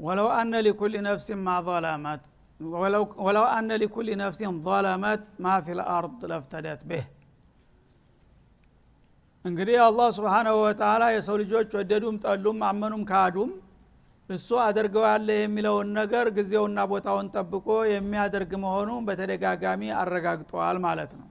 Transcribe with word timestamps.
ወለው 0.00 0.28
አነ 0.36 0.52
ሊኩል 0.66 0.92
ነፍሲን 1.06 1.40
ማ 1.46 1.56
ظለመት 1.66 2.22
ወለው 3.24 3.44
አነ 3.50 3.70
ሊኩል 3.82 4.08
ነፍሲን 4.20 4.54
ظለመት 4.66 5.22
ማ 5.44 5.56
ፊ 5.64 5.76
ልአርድ 5.78 6.20
ለፍተደት 6.30 6.82
ብህ 6.90 7.04
እንግዲህ 9.44 9.76
አላህ 9.84 10.08
ስብሓናሁ 10.16 10.56
ወተላ 10.62 11.02
የሰው 11.14 11.36
ልጆች 11.42 11.68
ወደዱም 11.78 12.16
ጠሉም 12.24 12.58
አመኑም 12.68 13.02
ካዱም 13.10 13.50
እሱ 14.28 14.48
አደርገዋለ 14.64 15.28
የሚለውን 15.38 15.88
ነገር 15.98 16.26
ጊዜውና 16.36 16.80
ቦታውን 16.90 17.28
ጠብቆ 17.34 17.68
የሚያደርግ 17.92 18.52
መሆኑን 18.64 19.04
በተደጋጋሚ 19.08 19.90
አረጋግጠዋል 20.00 20.78
ማለት 20.86 21.12
ነው 21.20 21.26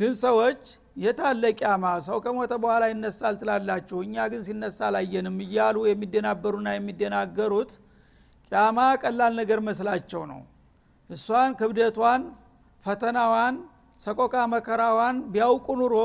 ግን 0.00 0.12
ሰዎች 0.22 0.60
የታለ 0.96 1.42
ቂያማ? 1.58 1.84
ሰው 2.06 2.18
ከሞተ 2.24 2.52
በኋላ 2.62 2.84
ይነሳል 2.92 3.34
ትላላችሁ። 3.40 3.98
እኛ 4.06 4.16
ግን 4.32 4.40
ሲነሳ 4.46 4.78
አላየንም 4.88 5.36
እያሉ 5.44 5.76
የሚደናበሩና 5.88 6.68
የሚደናገሩት 6.74 7.72
ቂያማ 8.52 8.78
ቀላል 9.02 9.32
ነገር 9.40 9.60
መስላቸው 9.68 10.22
ነው። 10.30 10.40
እሷን 11.10 11.52
ክብደቷን 11.60 12.22
ፈተናዋን 12.84 13.54
ሰቆቃ 14.00 14.34
መከራዋን 14.52 15.16
ቢያውቁ 15.32 15.68
ኑሮ 15.80 15.96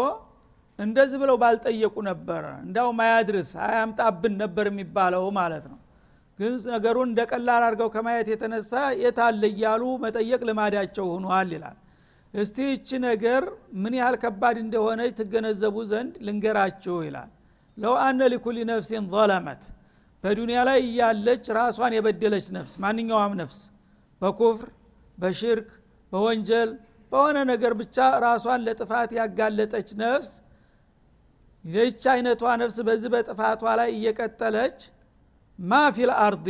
እንደዚህ 0.80 1.18
ብለው 1.22 1.38
ባልጠየቁ 1.44 1.96
ነበረ 2.10 2.46
እንዳው 2.64 2.90
ማያድርስ 3.00 3.50
አያምጣብን 3.68 4.34
ነበር 4.44 4.66
የሚባለው 4.72 5.26
ማለት 5.38 5.66
ነው። 5.72 5.80
ግን 6.40 6.54
ነገሩን 6.74 7.10
እንደ 7.12 7.22
ቀላል 7.32 7.64
አድርገው 7.68 7.90
ከማየት 7.94 8.28
የተነሳ 8.32 8.72
የታለ 9.04 9.42
እያሉ 9.52 9.84
መጠየቅ 10.04 10.42
ልማዳቸው 10.50 11.06
ሆኗል 11.16 11.52
ይላል 11.56 11.78
እስቲ 12.36 12.58
እቺ 12.72 12.98
ነገር 13.06 13.44
ምን 13.82 13.94
ያህል 14.00 14.16
ከባድ 14.24 14.58
እንደሆነች 14.64 15.12
ትገነዘቡ 15.20 15.76
ዘንድ 15.92 16.14
ልንገራችሁ 16.26 16.96
ይላል። 17.08 17.30
ለው 17.78 17.94
አነ 18.04 18.20
ሊኩል 18.34 18.58
ነፍሲን 18.72 19.06
ظለመት 19.14 19.62
በዱንያ 20.24 20.60
ላይ 20.70 20.80
እያለች 20.86 21.46
ራሷን 21.58 21.94
የበደለች 21.98 22.48
ነፍስ 22.58 22.74
ማንኛውም 22.84 23.34
ነፍስ 23.42 23.58
በኩፍር 24.22 24.70
በሽርክ 25.18 25.70
በወንጀል 26.12 26.70
በሆነ 27.12 27.38
ነገር 27.52 27.74
ብቻ 27.82 27.98
ራሷን 28.26 28.62
ለጥፋት 28.68 29.10
ያጋለጠች 29.20 29.90
ነፍስ 30.02 30.30
ይህች 31.64 32.04
አይነቷ 32.14 32.44
ነፍስ 32.62 32.78
በዚህ 32.88 33.10
በጥፋቷ 33.14 33.64
ላይ 33.80 33.90
እየቀጠለች 33.96 34.80
ማ 35.60 35.82
ፊል 35.96 36.12
አርዲ 36.24 36.50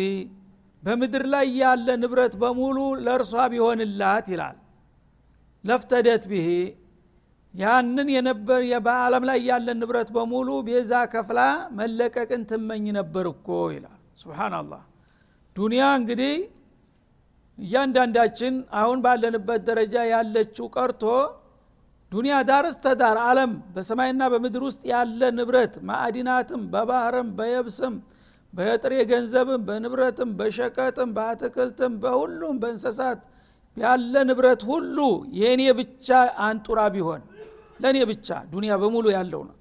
በምድር 0.84 1.24
ላይ 1.34 1.48
ያለ 1.60 1.88
ንብረት 2.02 2.34
በሙሉ 2.42 2.78
ለእርሷ 3.06 3.34
ቢሆንላት 3.54 4.28
ይላል 4.34 4.58
ለፍተደት 5.66 6.24
ብሄ 6.32 6.48
ያንን 7.54 8.08
የነበር 8.16 8.62
በአለም 8.86 9.24
ላይ 9.30 9.40
ያለ 9.50 9.68
ንብረት 9.80 10.10
በሙሉ 10.16 10.50
ቤዛ 10.68 10.94
ከፍላ 11.14 11.40
መለቀቅን 11.78 12.42
ትመኝ 12.50 12.86
ነበር 12.98 13.26
እኮ 13.32 13.48
ይላል። 13.76 14.00
ስብናላህ 14.22 14.82
ዱንያ 15.56 15.84
እንግዲህ 16.00 16.34
እያንዳንዳችን 17.58 18.54
አሁን 18.80 19.00
ባለንበት 19.06 19.62
ደረጃ 19.70 19.96
ያለችው 20.14 20.66
ቀርቶ 20.76 21.04
ዱንያ 22.12 22.36
ዳር 22.50 22.66
እስተ 22.72 22.88
ዳር 23.00 23.18
አለም 23.28 23.52
በሰማይና 23.76 24.24
በምድር 24.34 24.64
ውስጥ 24.68 24.82
ያለ 24.92 25.22
ንብረት 25.38 25.74
ማዕዲናትም 25.90 26.62
በባህርም 26.74 27.30
በየብስም 27.38 27.96
በጥሬ 28.54 28.94
ገንዘብም 29.10 29.62
በንብረትም 29.68 30.30
በሸቀጥም 30.40 31.10
በአትክልትም 31.18 31.94
በሁሉም 32.04 32.60
በእንስሳት 32.62 33.22
ያለ 33.78 34.14
ንብረት 34.30 34.62
ሁሉ 34.70 34.98
የእኔ 35.40 35.62
ብቻ 35.80 36.08
አንጡራ 36.46 36.80
ቢሆን 36.94 37.22
ለእኔ 37.80 37.98
ብቻ 38.12 38.28
ዱንያ 38.52 38.74
በሙሉ 38.82 39.06
ያለው 39.16 39.42
ነው። 39.50 39.56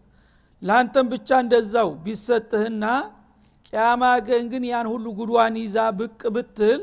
ለአንተም 0.63 1.07
ብቻ 1.15 1.29
እንደዛው 1.45 1.89
ቢሰጥህና 2.05 2.85
ቅያማ 3.69 4.03
ገን 4.27 4.45
ግን 4.53 4.65
ያን 4.71 4.87
ሁሉ 4.93 5.07
ጉድዋን 5.19 5.55
ይዛ 5.63 5.77
ብቅ 5.99 6.21
ብትል 6.35 6.83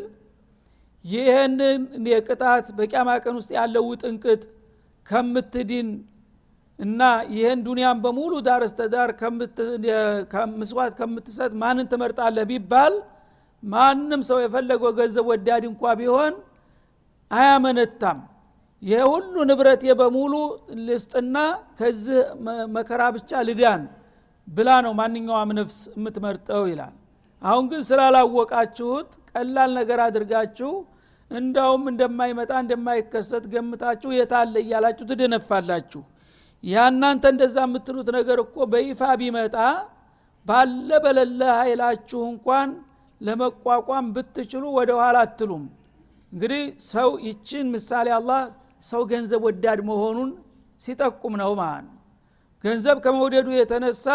ይህንን 1.06 1.82
የቅጣት 2.12 2.66
በቅያማ 2.78 3.10
ቀን 3.24 3.36
ውስጥ 3.40 3.52
ያለው 3.58 3.84
ውጥንቅጥ 3.92 4.42
ከምትድን 5.08 5.88
እና 6.80 7.02
ይህን 7.36 7.60
ዱንያን 7.66 7.98
በሙሉ 8.04 8.34
ዳር 8.46 8.62
እስተዳር 8.68 9.10
ምስዋት 10.62 10.94
ከምትሰጥ 11.00 11.52
ማንን 11.64 11.88
ትመርጣለህ 11.92 12.46
ቢባል 12.52 12.94
ማንም 13.64 14.22
ሰው 14.30 14.38
የፈለገው 14.44 14.92
ገንዘብ 15.00 15.26
ወዳድ 15.32 15.64
እንኳ 15.72 15.84
ቢሆን 16.00 16.34
አያመነታም። 17.32 18.20
ይሄ 18.84 19.00
ሁሉ 19.12 19.36
ንብረቴ 19.50 19.84
በሙሉ 20.00 20.34
ልስጥና 20.86 21.36
ከዚህ 21.80 22.20
መከራ 22.76 23.02
ብቻ 23.18 23.42
ልዳን 23.48 23.82
ብላ 24.48 24.70
ነው 24.86 24.94
ማንኛውም 25.00 25.52
ነፍስ 25.60 25.78
የምትመርጠው 25.96 26.64
ይላል። 26.72 26.94
አሁን 27.42 27.66
ግን 27.72 27.82
ስላላወቃችሁት 27.90 29.10
ቀላል 29.32 29.70
ነገር 29.80 30.00
አድርጋችሁ 30.06 30.72
እንዳውም 31.32 31.84
እንደማይመጣ 31.92 32.52
እንደማይከሰት 32.64 33.46
ገምታችሁ 33.54 34.10
የታለ 34.16 34.56
እያላችሁ 34.64 35.06
ትደነፋላችሁ። 35.12 36.02
ያናንተ 36.64 37.26
እንደዛ 37.34 37.58
የምትሉት 37.66 38.10
ነገር 38.18 38.40
እኮ 38.46 38.66
በይፋ 38.74 39.02
ቢመጣ 39.22 39.56
ባለ 40.46 40.90
በለለ 41.04 41.42
ኃይላችሁ 41.60 42.22
እንኳን 42.32 42.70
ለመቋቋም 43.22 44.06
ብትችሉ 44.16 44.64
ወደ 44.78 44.92
ኋላ 45.00 45.18
አትሉም 45.26 45.64
እንግዲህ 46.34 46.62
ሰው 46.92 47.10
ይችን 47.28 47.66
ምሳሌ 47.76 48.08
አላህ 48.18 48.42
ሰው 48.84 49.02
ገንዘብ 49.12 49.42
ወዳድ 49.48 49.80
መሆኑን 49.90 50.30
ሲጠቁም 50.82 51.34
ነው 51.42 51.52
ማለት 51.62 51.90
ገንዘብ 52.64 52.98
ከመውደዱ 53.06 53.48
የተነሳ 53.58 54.06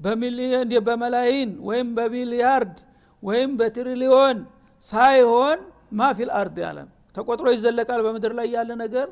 በሚሊዮን 0.00 0.70
በመላይን 0.86 1.50
ወይም 1.68 1.88
በሚሊያርድ 1.98 2.76
ወይም 3.22 3.50
በትሪሊዮን 3.60 4.38
ሳይሆን 4.84 5.58
ማፊል 6.00 6.30
አርድ 6.40 6.56
ያለ 6.64 6.78
ተቆጥሮ 7.16 7.46
ይዘለቃል 7.56 8.00
በምድር 8.06 8.32
ላይ 8.38 8.48
ያለ 8.56 8.70
ነገር 8.82 9.08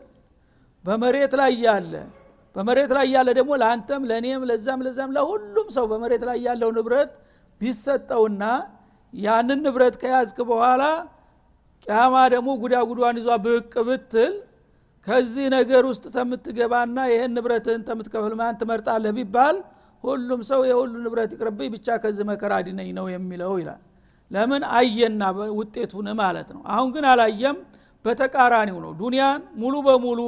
በመሬት 0.85 1.33
ላይ 1.41 1.53
ያለ 1.67 1.93
በመሬት 2.57 2.91
ላይ 2.97 3.07
ያለ 3.15 3.29
ደግሞ 3.39 3.53
ለአንተም 3.63 4.03
ለእኔም 4.11 4.43
ለዛም 4.51 4.81
ለዛም 4.87 5.11
ለሁሉም 5.17 5.69
ሰው 5.77 5.85
በመሬት 5.93 6.23
ላይ 6.29 6.39
ያለው 6.47 6.71
ንብረት 6.77 7.11
ቢሰጠውና 7.61 8.45
ያንን 9.13 9.61
ንብረት 9.67 9.97
ከያዝክ 10.03 10.39
በኋላ 10.51 10.83
ቅያማ 11.87 12.15
ደግሞ 12.35 12.49
ጉዳ 12.63 12.75
ጉዷን 12.91 13.17
ይዟ 13.21 13.31
ብቅ 13.45 13.73
ብትል 13.89 14.35
ከዚህ 15.07 15.47
ነገር 15.55 15.83
ውስጥ 15.89 16.05
ተምትገባና 16.15 16.99
ይህን 17.11 17.33
ንብረትህን 17.37 17.83
ተምትከፍል 17.89 18.35
ማን 18.41 18.55
ትመርጣለህ 18.61 19.13
ቢባል 19.19 19.57
ሁሉም 20.05 20.41
ሰው 20.49 20.61
የሁሉ 20.69 20.93
ንብረት 21.05 21.31
ይቅርብኝ 21.35 21.69
ብቻ 21.75 21.97
ከዚህ 22.03 22.25
መከራ 22.31 22.53
አድነኝ 22.61 22.89
ነው 22.99 23.07
የሚለው 23.13 23.53
ይላል። 23.61 23.83
ለምን 24.31 24.63
አየና 24.77 25.23
ውጤቱን 25.59 26.09
ማለት 26.21 26.49
ነው። 26.55 26.63
አሁን 26.75 26.89
ግን 26.95 27.05
አላየም 27.11 27.57
በተቃራኒው 28.05 28.79
ነው። 28.85 28.93
ዱንያን 29.01 29.43
ሙሉ 29.63 29.75
በሙሉ 29.87 30.21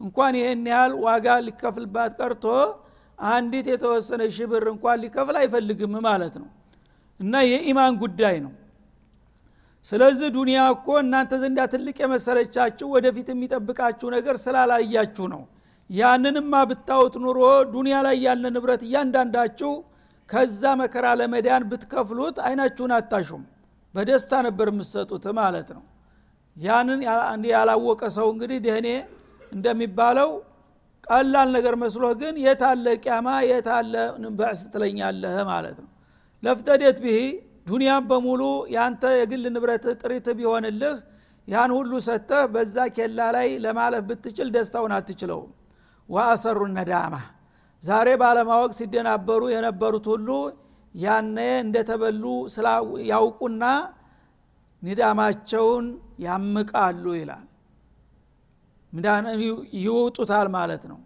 እንኳን 0.00 0.34
ይሄን 0.40 0.62
ያህል 0.72 0.92
ዋጋ 1.04 1.26
ሊከፍልባት 1.46 2.12
ቀርቶ 2.20 2.44
አንዲት 3.18 3.66
የተወሰነ 3.72 4.22
ሽብር 4.36 4.64
እንኳን 4.72 4.98
ሊከፍል 5.02 5.36
አይፈልግም 5.40 5.94
ማለት 6.06 6.34
ነው። 6.42 6.48
እና 7.20 7.34
የኢማን 7.50 7.94
ጉዳይ 8.02 8.36
ነው 8.44 8.52
ስለዚህ 9.86 10.28
ዱንያ 10.34 10.58
እኮ 10.74 10.88
እናንተ 11.02 11.32
ዘንዳ 11.42 11.60
ትልቅ 11.72 11.96
የመሰለቻችሁ 12.02 12.86
ወደፊት 12.94 13.28
የሚጠብቃችሁ 13.32 14.08
ነገር 14.16 14.36
ስላላያችሁ 14.42 15.26
ነው። 15.34 15.42
ያንንማ 15.90 16.54
ብታወት 16.70 17.14
ኑሮ 17.22 17.38
ዱንያ 17.72 17.96
ላይ 18.06 18.16
ያለ 18.24 18.44
ንብረት 18.54 18.82
እያንዳንዳችሁ 18.86 19.70
ከዛ 20.28 20.62
መከራ 20.80 21.06
ለመዳን 21.20 21.62
ብትከፍሉት 21.70 22.36
አይናችሁን 22.46 22.92
አታሹም። 22.98 23.42
በደስታ 23.94 24.32
ነበር 24.46 24.68
የምትሰጡት 24.72 25.24
ማለት 25.40 25.70
ነው። 25.76 25.82
ያንን 26.56 27.00
ያላወቀ 27.50 28.02
ሰው 28.16 28.28
እንግዲህ 28.34 28.58
ደህኔ 28.66 28.88
እንደሚባለው 29.52 30.30
ቀላል 31.06 31.48
ነገር 31.56 31.74
መስሎ 31.82 32.04
ግን 32.20 32.34
የታለ 32.44 32.86
ቅያማ 33.02 33.28
የታለ 33.50 33.94
በዕስ 34.38 34.60
ትለኛለህ 34.72 35.36
ማለት 35.50 35.78
ነው። 35.82 35.88
ለፍተዴት 36.42 36.98
ብሂ 37.04 37.16
ዱንያን 37.70 38.04
በሙሉ 38.10 38.42
ያንተ 38.74 39.02
የግል 39.16 39.44
ንብረት 39.54 39.84
ጥሪት 40.00 40.26
ቢሆንልህ 40.38 40.94
ያን 41.48 41.70
ሁሉ 41.76 41.92
ሰጥተህ 42.06 42.42
በዛ 42.54 42.76
ኬላ 42.96 43.20
ላይ 43.36 43.48
ለማለፍ 43.64 44.02
ብትችል 44.08 44.48
ደስታውን 44.54 44.92
አትችለውም። 44.96 45.50
ወአሰሩ 46.08 46.60
ነዳማ። 46.72 47.14
ዛሬ 47.82 48.08
ባለማወቅ 48.22 48.72
ሲደናበሩ 48.78 49.42
የነበሩት 49.52 50.06
ሁሉ 50.12 50.28
ያነ 50.94 51.36
እንደተበሉ 51.64 52.24
ያውቁና 53.10 53.64
ንዳማቸውን 54.82 55.86
ያምቃሉ 56.24 57.04
ይላል። 57.18 57.46
ይውጡታል 59.78 60.48
ማለት 60.56 60.82
ነው። 60.90 60.98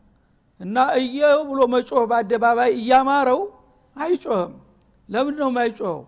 እና 0.60 0.76
እየው 1.00 1.38
ብሎ 1.48 1.60
መጮህ 1.72 2.04
በአደባባይ 2.10 2.70
እያማረው 2.78 3.40
አይጮህም። 3.96 4.52
ለምንድ 5.08 5.38
ነው 5.42 5.48
የማይጮኸው 5.52 5.98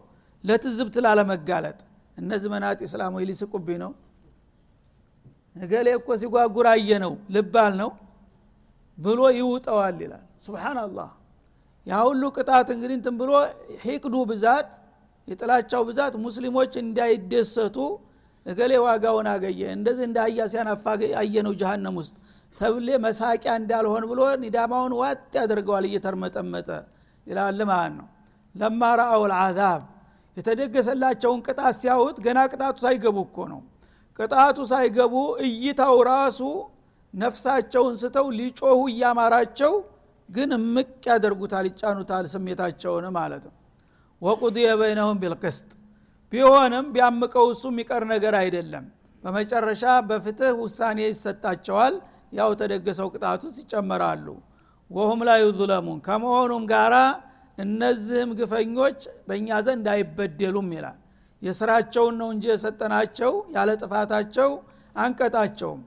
ለትዝብት 0.46 0.96
ላለመጋለጥ። 1.04 1.78
እነዚህ 2.16 2.48
መናጢ 2.52 2.80
እስላሞች 2.88 3.24
ሊስቁብኝ 3.30 3.78
ነው። 3.84 3.92
እገሌ 5.56 5.88
እኮ 5.98 6.08
ሲጓጉር 6.22 6.66
አየ 6.72 6.90
ነው 7.04 7.12
ልባል 7.34 7.72
ነው 7.82 7.90
ብሎ 8.98 9.20
ይውጠዋል 9.38 9.98
ይላል። 10.04 10.24
ሱብሓናላህ 10.46 11.08
ያ 11.86 11.96
ሁሉ 12.06 12.22
ቅጣት 12.36 12.68
እንግዲህ 12.74 12.96
እንትን 12.98 13.14
ብሎ 13.20 13.30
ሂቅዱ 13.84 14.14
ብዛት 14.30 14.68
የጥላቻው 15.28 15.82
ብዛት 15.88 16.14
ሙስሊሞች 16.24 16.72
እንዳይደሰቱ 16.82 17.76
እገሌ 18.46 18.72
ዋጋውን 18.84 19.26
አገኘ 19.32 19.60
እንደዚህ 19.76 20.04
እንደ 20.08 20.18
ሲያናፋ 20.52 20.84
አየ 21.20 21.34
ነው 21.46 21.52
ጀሃነም 21.60 21.96
ውስጥ 22.00 22.14
ተብሌ 22.58 22.88
መሳቂያ 23.04 23.52
እንዳልሆን 23.60 24.04
ብሎ 24.10 24.20
ኒዳማውን 24.42 24.92
ዋጥ 25.00 25.18
ያደርገዋል 25.38 25.84
እየተርመጠመጠ 25.88 26.68
ይላል 27.26 27.60
ማለት 27.70 27.94
ነው። 27.98 28.06
ለማ 28.54 28.82
ረአው 29.00 29.22
ልአዛብ 29.32 29.80
የተደገሰላቸውን 30.36 31.40
ቅጣት 31.46 31.74
ሲያዩት 31.78 32.16
ገና 32.24 32.38
ቅጣቱ 32.52 32.76
ሳይገቡ 32.84 33.16
እኮ 33.28 33.36
ነው። 33.52 33.60
ቅጣቱ 34.18 34.58
ሳይገቡ 34.70 35.14
እይታው 35.46 35.96
ራሱ 36.08 36.40
ነፍሳቸውን 37.14 37.94
ስተው 38.00 38.26
ሊጮሁ 38.38 38.80
እያማራቸው 38.92 39.72
ግን 40.28 40.50
ምቅ 40.74 40.88
ያደርጉታል 41.10 41.66
ይጫኑታል 41.70 42.24
ስሜታቸውን 42.32 43.06
ማለት 43.16 43.42
ነው። 43.48 43.54
ወቁድየ 44.22 44.68
በይነሁም 44.80 45.18
ቢልቅስጥ። 45.22 45.68
ቢሆንም 46.32 46.86
ቢያምቀው 46.94 47.46
እሱ 47.52 47.64
የሚቀር 47.72 48.02
ነገር 48.12 48.34
አይደለም። 48.42 48.84
በመጨረሻ 49.24 49.84
በፍትህ 50.08 50.54
ውሳኔ 50.62 50.98
ይሰጣቸዋል። 51.06 51.94
ያው 52.32 52.50
ተደገሰው 52.60 53.08
ውስጥ 53.44 53.58
ይጨመራሉ 53.62 54.26
ወሁም 54.90 55.20
ላይ 55.28 55.38
ዩظለሙን 55.44 55.98
ከመሆኑም 56.06 56.64
ጋራ 56.72 56.94
እነዚህም 57.58 58.30
ግፈኞች 58.38 58.98
በእኛ 59.28 59.58
ዘንድ 59.66 59.86
አይበደሉም 59.92 60.68
ይላል። 60.76 60.98
የስራቸውን 61.42 62.14
ነው 62.20 62.28
እንጂ 62.34 62.44
የሰጠናቸው 62.52 63.32
ያለ 63.54 63.70
ጥፋታቸው 63.82 64.50
አንቀጣቸውም። 64.96 65.80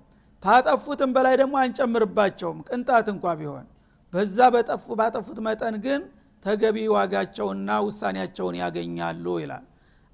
ታጠፉትም 0.43 1.11
በላይ 1.15 1.35
ደግሞ 1.41 1.55
አንጨምርባቸውም 1.63 2.59
ቅንጣት 2.67 3.07
እንኳ 3.13 3.33
ቢሆን። 3.39 3.65
በዛ 4.13 4.37
በጠፉ 4.53 4.85
ባጠፉት 4.99 5.39
መጠን 5.47 5.75
ግን 5.85 6.01
ተገቢ 6.45 6.77
ዋጋቸውና 6.93 7.69
ውሳኔያቸውን 7.87 8.55
ያገኛሉ 8.61 9.25
ይላል። 9.43 9.65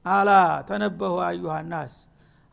አላ 0.06 0.30
ተነበሁ 0.68 1.14
አዩሃናስ 1.28 1.94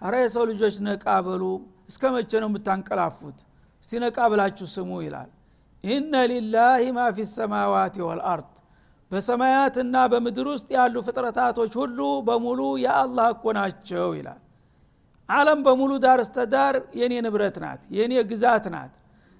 አረ 0.00 0.14
የሰው 0.22 0.44
ልጆች 0.50 0.76
ነቃ 0.86 1.06
በሉ 1.26 1.42
እስከ 1.90 2.02
መቼ 2.14 2.30
ነው 2.42 2.48
የምታንቀላፉት? 2.50 3.38
እስቲ 3.82 3.92
ነቃ 4.04 4.18
ብላችሁ 4.32 4.66
ስሙ 4.74 4.90
ይላል። 5.04 5.30
ኢነ 5.84 6.14
ሊላህ 6.30 6.82
ማ 6.96 7.06
ፊ 7.16 7.24
ሰማዋት 7.30 7.96
ወልአርድ 8.02 8.51
በሰማያትና 9.12 9.94
በምድር 10.12 10.46
ውስጥ 10.52 10.68
ያሉ 10.76 10.96
ፍጥረታቶች 11.06 11.72
ሁሉ 11.80 11.98
በሙሉ 12.28 12.60
የአላህ 12.84 13.26
እኮ 13.34 13.44
ናቸው 13.58 14.08
ይላል። 14.18 14.40
አለም 15.28 15.60
በሙሉ 15.66 15.92
ዳር 16.04 16.20
እስተዳር 16.24 16.74
የኔ 17.00 17.14
ንብረት 17.26 17.56
ናት 17.64 17.82
የኔ 17.96 18.12
ግዛት 18.30 18.64
ናት 18.74 18.92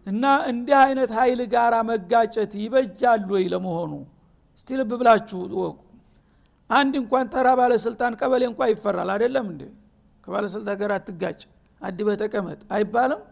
እና 0.07 0.25
እንዲህ 0.51 0.77
አይነት 0.83 1.11
ኃይል 1.19 1.41
ጋር 1.55 1.75
መጋጨት 1.91 2.53
ይበጃሉ 2.63 3.29
ወይ 3.37 3.45
ለመሆኑ? 3.53 3.93
እስቲ 4.59 4.69
ልብ 4.81 4.91
ብላችሁ 5.01 5.41
ወቁ 5.61 5.79
አንድ 6.71 6.95
እንኳን 7.01 7.27
ተራ 7.35 7.49
ባለስልጣን 7.59 8.13
ቀበሌ 8.21 8.43
እንኳ 8.51 8.61
ይፈራል 8.73 9.11
አይደለም 9.15 9.47
እንዴ? 9.53 9.63
ከባለስልጣን 10.25 10.77
ጋር 10.83 10.93
አትጋጭ 10.97 11.41
አድበህ 11.81 12.17
ተቀመጥ 12.23 12.61
አይባልም? 12.75 13.23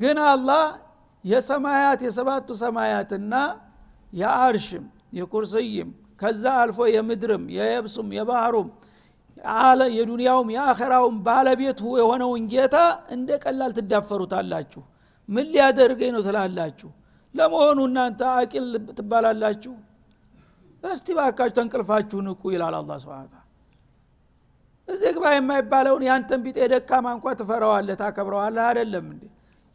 ግን 0.00 0.18
አላህ 0.28 0.62
የሰማያት 1.24 2.00
የሰባቱ 2.06 2.48
ሰማያትና 2.62 3.34
የአርሽም 4.12 4.86
የኩርስይም 5.12 5.90
ከዛ 6.20 6.44
አልፎ 6.62 6.78
የምድርም 6.94 7.44
የየብሱም 7.56 8.08
የባህሩም 8.18 8.68
የዱንያውም 9.96 10.48
የአኸራውም 10.54 11.16
ባለቤት 11.26 11.78
የሆነውን 12.00 12.42
ጌታ 12.52 12.76
እንደ 13.14 13.38
ቀላል 13.44 13.72
ትዳፈሩታላችሁ። 13.78 14.82
ምን 15.28 15.46
ሊያደርገኝ 15.52 16.10
ነው 16.16 16.22
ትላላችሁ? 16.26 16.88
ለመሆኑ 17.34 17.78
እናንተ 17.88 18.20
አቂል 18.38 18.66
ትባላላችሁ? 18.98 19.72
እስቲ 20.84 21.06
ባካችሁ 21.18 21.56
ተንቅልፋችሁ 21.58 22.18
ንቁ 22.26 22.42
ይላል 22.54 22.74
አላ 22.78 22.92
ስብን 23.02 23.30
እዚህ 24.88 25.10
ግባ 25.16 25.24
የማይባለውን 25.32 26.04
ያንተን 26.08 26.40
ቢጤ 26.44 26.58
ደካማ 26.72 27.06
እንኳ 27.16 27.34
ትፈራዋለህ 27.40 27.96
ታከብረዋለህ 28.00 28.64
አይደለም 28.68 29.06
እንዴ? 29.12 29.22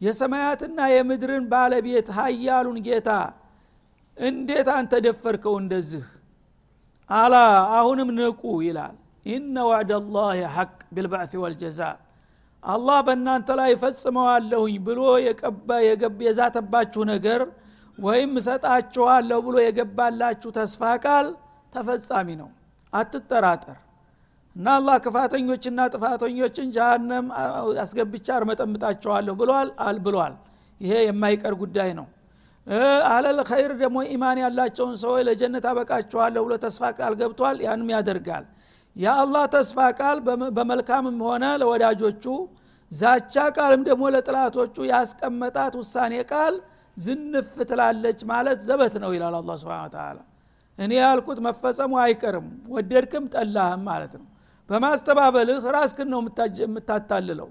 የሰማያትና 0.00 0.78
የምድርን 0.92 1.44
ባለቤት 1.52 2.08
ሀያሉን 2.16 2.78
ጌታ 2.86 3.10
እንዴት 4.16 4.68
አንተ 4.74 4.92
ደፈርከው 5.04 5.54
እንደዚህ? 5.62 6.04
አላ 7.10 7.34
አሁንም 7.78 8.08
ንቁ 8.18 8.42
ይላል። 8.66 8.94
ኢነ 9.26 9.56
ዋዕድ 9.68 9.90
ላህ 10.14 10.28
ሐቅ 10.56 10.72
ቢልባዕት 10.94 11.32
ወልጀዛ። 11.42 11.80
አላህ 12.62 12.98
በእናንተ 13.06 13.48
ላይ 13.60 13.72
ፈጽመዋለሁኝ 13.82 14.76
ብሎ 14.86 15.00
የዛተባችሁ 16.26 17.02
ነገር 17.12 17.40
ወይም 17.98 18.32
እሰጣችኋለሁ 18.40 19.38
ብሎ 19.46 19.56
የገባላችሁ 19.64 20.50
ተስፋ 20.56 20.82
ቃል 21.04 21.26
ተፈጻሚ 21.72 22.28
ነው። 22.40 22.48
አትጠራጠር። 22.92 23.78
እና 24.56 24.66
አላህ 24.78 24.96
ክፋተኞችና 25.04 25.80
ጥፋተኞችን 25.94 26.68
ጃሃንም 26.76 27.26
አስገብቻ 27.82 28.26
አርመጠምጣቸዋለሁ 28.36 29.34
ብሏል 29.40 29.70
አል 29.86 29.98
ብሏል። 30.06 30.34
ይሄ 30.80 30.92
የማይቀር 31.06 31.54
ጉዳይ 31.62 31.90
ነው 31.98 32.06
አለል 33.10 33.38
ኸይር 33.48 33.72
ደግሞ 33.80 33.98
ኢማን 34.12 34.38
ያላቸውን 34.42 34.94
ሰዎች 35.02 35.22
ለጀነት 35.28 35.64
አበቃቸዋለሁ 35.70 36.42
ብሎ 36.46 36.54
ተስፋ 36.64 36.82
ቃል 36.98 37.12
ገብቷል። 37.20 37.58
ያንም 37.66 37.90
ያደርጋል። 37.94 38.44
የአላህ 38.96 39.44
ተስፋ 39.54 39.78
ቃል 39.98 40.18
በመልካምም 40.56 41.18
ሆነ 41.26 41.44
ለወዳጆቹ 41.62 42.24
ዛቻ 42.92 43.34
ቃልም 43.56 43.82
ደግሞ 43.88 44.04
ለጥላቶቹ 44.14 44.76
ያስቀመጣት 44.90 45.74
ውሳኔ 45.80 46.14
ቃል 46.30 46.54
ዝንፍ 46.96 47.52
ትላለች 47.70 48.20
ማለት 48.30 48.58
ዘበት 48.68 48.94
ነው 49.02 49.10
ይላል 49.16 49.34
አላ 49.38 49.56
ስብን 49.62 49.90
ተላ 49.94 50.18
እኔ 50.78 50.92
ያልኩት 51.00 51.38
መፈጸሙ 51.46 51.92
አይቀርም 52.04 52.46
ወደድክም 52.68 53.24
ጠላህም 53.34 53.82
ማለት 53.88 54.12
ነው። 54.20 54.26
በማስተባበልህ 54.68 55.64
ራስክን 55.76 56.08
ነው 56.12 56.20
የምታታልለው። 56.62 57.48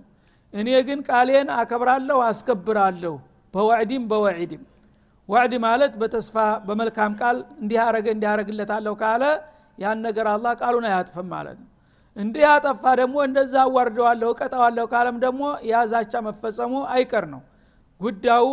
እኔ 0.53 0.69
ግን 0.87 0.99
ቃሌን 1.09 1.49
አከብራለሁ 1.55 2.17
አስከብራለሁ 2.27 3.13
በዋዕዲም 3.53 4.03
በወዒድም 4.11 4.63
ዋዕድ 5.29 5.53
ማለት 5.63 5.93
በተስፋ 6.01 6.35
በመልካም 6.67 7.13
ቃል 7.19 7.37
እንዲህ 7.61 7.79
አረግለታለሁ 8.27 8.93
ካለ 9.01 9.23
ያን 9.77 9.99
ነገር 10.07 10.27
አላህ 10.33 10.53
ቃሉን 10.61 10.85
አያጥፍም 10.89 11.27
ማለት 11.33 11.57
ነው። 11.61 11.69
እንዲህ 12.17 12.43
ያጠፋ 12.45 12.83
ደግሞ 12.99 13.15
እንደዛ 13.27 13.53
አዋርደዋለሁ 13.63 14.29
እቀጣዋለሁ 14.33 14.85
ካለም 14.91 15.17
ደግሞ 15.23 15.41
ያዛቻ 15.69 16.13
መፈጸሙ 16.27 16.73
አይቀር 16.93 17.25
ነው። 17.33 17.41
ጉዳዩ 18.01 18.45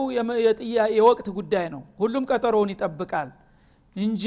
የወቅት 0.96 1.28
ጉዳይ 1.38 1.66
ነው። 1.74 1.82
ሁሉም 2.00 2.24
ቀጠሮውን 2.30 2.70
ይጠብቃል 2.74 3.28
እንጂ 3.96 4.24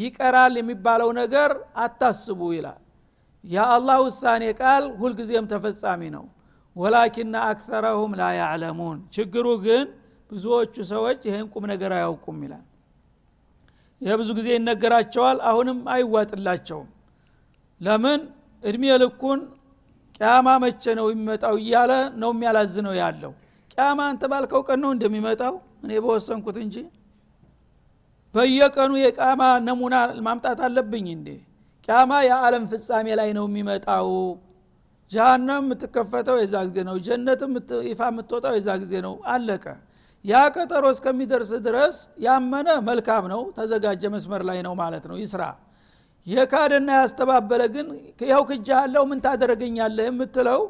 ይቀራል 0.00 0.54
የሚባለው 0.60 1.10
ነገር 1.20 1.50
አታስቡ 1.84 2.40
ይላል። 2.56 2.80
የአላህ 3.44 3.98
ውሳኔ 4.06 4.44
ቃል 4.60 4.84
ሁልጊዜም 5.00 5.46
ተፈጻሚ 5.52 6.02
ነው። 6.16 6.24
ወላኪና 6.76 7.36
አክተረሁም 7.50 8.12
ላ 8.18 8.24
ያዕለሙን። 8.40 8.98
ችግሩ 9.14 9.46
ግን 9.66 9.84
ብዙዎቹ 10.30 10.74
ሰዎች 10.90 11.20
ይህን 11.28 11.46
ቁም 11.52 11.64
ነገር 11.72 11.90
አያውቁም 11.96 12.38
ይላል። 12.44 12.64
ይህ 14.00 14.14
ብዙ 14.20 14.28
ጊዜ 14.38 14.48
ይነገራቸዋል 14.56 15.38
አሁንም 15.50 15.78
አይዋጥላቸውም። 15.92 16.88
ለምን? 17.80 18.20
እድሜ 18.62 18.84
ልኩን 19.02 19.40
ቅያማ 20.16 20.48
መቼ 20.62 20.82
ነው 20.98 21.06
የሚመጣው 21.12 21.54
እያለ 21.60 21.92
ነው 22.20 22.30
የሚያላዝነው 22.34 22.94
ያለው። 23.00 23.32
ቅያማ 23.72 23.98
አንተ 24.10 24.22
ባልከው 24.32 24.62
ቀን 24.68 24.78
ነው 24.84 24.90
እንደሚመጣው? 24.94 25.54
እኔ 25.84 25.92
በወሰንኩት 26.04 26.56
እንጂ። 26.64 26.76
በየቀኑ 28.34 28.92
የቃማ 29.00 29.42
ነሙና 29.66 29.94
ማምጣት 30.26 30.58
አለብኝ 30.66 31.06
እንዴ? 31.16 31.28
ቅያማ 31.88 32.12
የዓለም 32.28 32.64
ፍጻሜ 32.70 33.06
ላይ 33.20 33.30
ነው 33.38 33.44
የሚመጣው። 33.48 34.08
ጃሃንም 35.10 35.64
የምትከፈተው 35.64 36.36
የዛ 36.42 36.54
ጊዜ 36.68 36.78
ነው። 36.88 36.96
ጀነትም 37.06 37.52
ይፋ 37.90 38.00
የምትወጣው 38.10 38.54
የዛ 38.58 38.70
ጊዜ 38.82 38.94
ነው። 39.06 39.14
አለቀ 39.34 39.64
ያ 40.26 40.36
ቀጠሮ 40.54 40.84
እስከሚደርስ 40.94 41.50
ድረስ 41.66 41.96
ያመነ 42.24 42.68
መልካም 42.88 43.24
ነው 43.32 43.42
ተዘጋጀ 43.56 44.04
መስመር 44.14 44.42
ላይ 44.48 44.58
ነው 44.66 44.74
ማለት 44.80 45.04
ነው። 45.10 45.16
ይስራ። 45.22 45.42
የካደና 46.26 46.90
ያስተባበለ 47.00 47.62
ግን 47.74 47.86
ያው 48.30 48.42
ክጃ 48.48 48.68
አለው 48.84 49.04
ምን 49.10 49.18
ታደረገኛለህ 49.26 50.06
የምትለው 50.08 50.62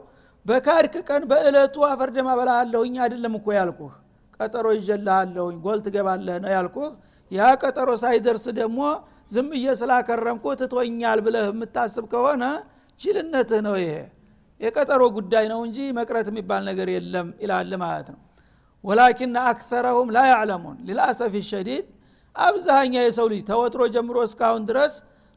በካድክ 0.47 0.95
ቀን 1.09 1.23
በእለቱ 1.31 1.77
አፈርደማ 1.89 2.29
በላሃለሁኝ 2.39 2.97
አይደለም 3.05 3.35
እኮ 3.39 3.49
ያልኩህ 3.59 3.95
ቀጠሮ 4.41 4.67
ይጀልሃለሁኝ 4.77 5.57
ጎል 5.65 5.81
ትገባለህ 5.87 6.37
ነው 6.45 6.51
ያልኩህ። 6.57 6.91
ያ 7.31 7.49
ቀጠሮ 7.63 7.91
ሳይደርስ 8.03 8.45
ደግሞ 8.59 8.81
ዝም 9.31 9.49
ስላከረምኩ 9.81 10.45
ትቶኛል 10.61 11.21
ብለህ 11.27 11.47
የምታስብ 11.51 12.05
ከሆነ 12.13 12.45
ጅልነትህ 13.01 13.63
ነው 13.67 13.77
ይሄ። 13.81 13.95
የቀጠሮ 14.61 15.03
ጉዳይ 15.17 15.47
ነው 15.53 15.61
እንጂ 15.67 15.79
መቅረት 15.99 16.29
የሚባል 16.31 16.63
ነገር 16.69 16.89
የለም 16.93 17.29
ይላል 17.43 17.73
ማለት 17.83 18.07
ነው 18.13 18.21
ወላኪን 18.87 19.37
አክተረሁም 19.45 20.09
ላ 20.15 20.21
ያዕለሙን። 20.31 20.77
ሊልአሰፍ 20.89 21.35
ሸዲድ 21.49 21.87
አብዛኛ 22.37 22.95
የሰው 23.05 23.27
ልጅ 23.33 23.43
ተወጥሮ 23.51 23.83
ጀምሮ 23.95 24.17
እስካሁን 24.27 24.63
ድረስ 24.71 24.95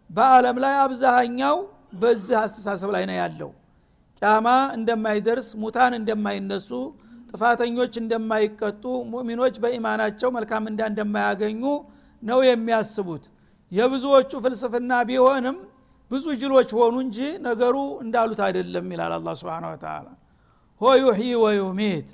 በአለም 0.09 0.57
ላይ 0.63 0.75
አብዛኛው 0.83 1.57
በዚህ 2.01 2.35
አስተሳሰብ 2.41 2.89
ላይ 2.95 3.03
ነው 3.09 3.17
ያለው። 3.19 3.51
ጫማ 4.21 4.47
እንደማይደርስ 4.77 5.47
ሙታን 5.61 5.93
እንደማይነሱ 5.99 6.69
ጥፋተኞች 7.31 7.93
እንደማይቀጡ 8.01 8.83
ሙእሚኖች 9.11 9.55
በኢማናቸው 9.63 10.29
መልካም 10.37 10.63
እንዳ 10.71 10.81
እንደማያገኙ 10.91 11.63
ነው 12.23 12.39
የሚያስቡት። 12.47 13.25
የብዙዎቹ 13.71 14.31
ፍልስፍና 14.45 14.93
ቢሆንም 15.09 15.57
ብዙ 16.11 16.25
ጅሎች 16.41 16.69
ሆኑ 16.77 16.95
እንጂ 17.05 17.17
ነገሩ 17.47 17.75
እንዳሉት 18.03 18.39
አይደለም 18.45 18.87
ይላል 18.93 19.13
አላ 19.17 19.33
ስብን 19.41 19.65
ተላ 19.83 20.07
ሆ 20.81 20.93
ዩሕይ 21.01 21.33
ወዩሚት 21.43 22.07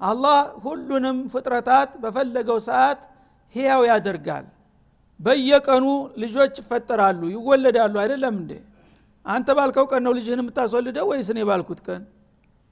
አላህ 0.00 0.36
ሁሉንም 0.64 1.18
ፍጥረታት 1.32 1.90
በፈለገው 2.02 2.58
ሰዓት 2.66 3.00
ህያው 3.54 3.82
ያደርጋል። 3.90 4.46
በየቀኑ 5.20 5.84
ልጆች 6.22 6.54
ይፈጠራሉ 6.62 7.20
ይወለዳሉ። 7.34 7.94
አይደለም 8.02 8.34
እንዴ? 8.42 8.52
አንተ 9.26 9.48
ባልከው 9.58 9.86
ቀን 9.90 10.02
ነው 10.06 10.12
ልጅህን 10.18 10.40
የምታስወልደው 10.42 11.06
ወይስ 11.10 11.28
እኔ 11.32 11.40
ባልኩት 11.48 11.80
ቀን? 11.86 12.02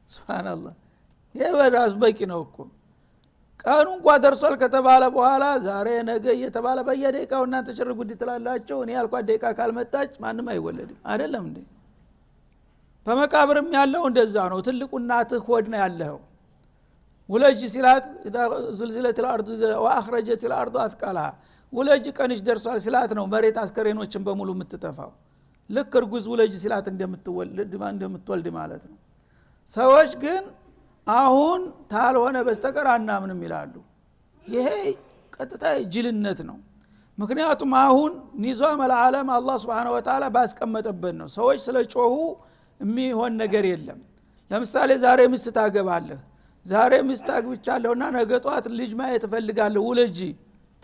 ስብናላህ 0.08 0.74
ይህ 1.34 1.50
በራሱ 1.58 1.94
በቂ 2.02 2.18
ነው 2.30 2.40
እኮ። 2.46 2.56
ቀኑ 3.64 3.86
እንኳ 3.96 4.08
ደርሷል 4.24 4.54
ከተባለ 4.60 5.02
በኋላ 5.14 5.44
ዛሬ 5.66 5.88
ነገ 6.10 6.24
እየተባለ 6.36 6.78
በየደቂቃው 6.88 7.42
እናንተ 7.46 7.68
ችር 7.78 7.88
ጉድ 7.98 8.10
ትላላቸው 8.20 8.78
እኔ 8.84 8.90
ያልኳት 8.96 9.24
ደቂቃ 9.30 9.44
ካልመጣች 9.58 10.12
ማንም 10.22 10.48
አይወለድም። 10.52 10.98
አይደለም 11.10 11.44
እንዴ? 11.48 11.58
በመቃብርም 13.06 13.68
ያለው 13.76 14.02
እንደዛ 14.10 14.36
ነው። 14.52 14.60
ትልቁ 14.66 14.92
እናትህ 15.00 15.42
ሆድ 15.48 15.66
ነው 15.72 15.80
ያለኸው 15.84 16.18
ውለጅ 17.28 17.60
ሲላት 17.72 18.04
ዙልዝለት 18.78 19.18
ልአርዱ 19.24 19.48
ወአክረጀት 19.84 20.42
ልአርዱ 20.52 20.74
አትቃልሃ 20.82 21.26
ውለጅ 21.72 22.04
ቀንሽ 22.18 22.40
ደርሷል 22.48 22.78
ሲላት 22.84 23.10
ነው 23.18 23.24
መሬት 23.32 23.56
አስከሬኖችን 23.62 24.22
በሙሉ 24.26 24.50
የምትጠፋው። 24.54 25.10
ልክ 25.70 25.92
እርጉዝ 26.00 26.24
ውለጅ 26.32 26.52
ሲላት 26.62 26.86
እንደምትወልድ 26.92 28.46
ማለት 28.58 28.84
ነው። 28.90 28.98
ሰዎች 29.72 30.10
ግን 30.22 30.44
አሁን 31.06 31.60
ታልሆነ 31.92 32.36
በስተቀር 32.46 32.86
አናምንም 32.94 33.40
ይላሉ። 33.46 33.74
ይሄ 34.44 34.68
ቀጥታ 35.36 35.64
ጅልነት 35.92 36.38
ነው። 36.48 36.58
ምክንያቱም 37.18 37.72
አሁን 37.80 38.12
ኒዟም 38.40 38.80
አልዓለም 38.86 39.28
አላህ 39.36 39.56
ስብን 39.62 39.88
ወተላ 39.94 40.24
ባስቀመጠበት 40.34 41.14
ነው። 41.20 41.28
ሰዎች 41.36 41.58
ስለ 41.66 41.76
ጮሁ 41.94 42.14
የሚሆን 42.80 43.32
ነገር 43.42 43.64
የለም። 43.72 44.00
ለምሳሌ 44.50 44.90
ዛሬ 45.04 45.20
ምስት 45.32 45.46
ታገባለህ 45.56 46.18
ዛሬ 46.66 46.92
ምስት 47.08 47.28
አግብቻለሁና 47.34 48.04
ነገ 48.16 48.30
ጠዋት 48.44 48.66
ልጅ 48.78 48.92
ማየት 49.00 49.24
እፈልጋለሁ 49.28 49.82
ውለጂ። 49.88 50.18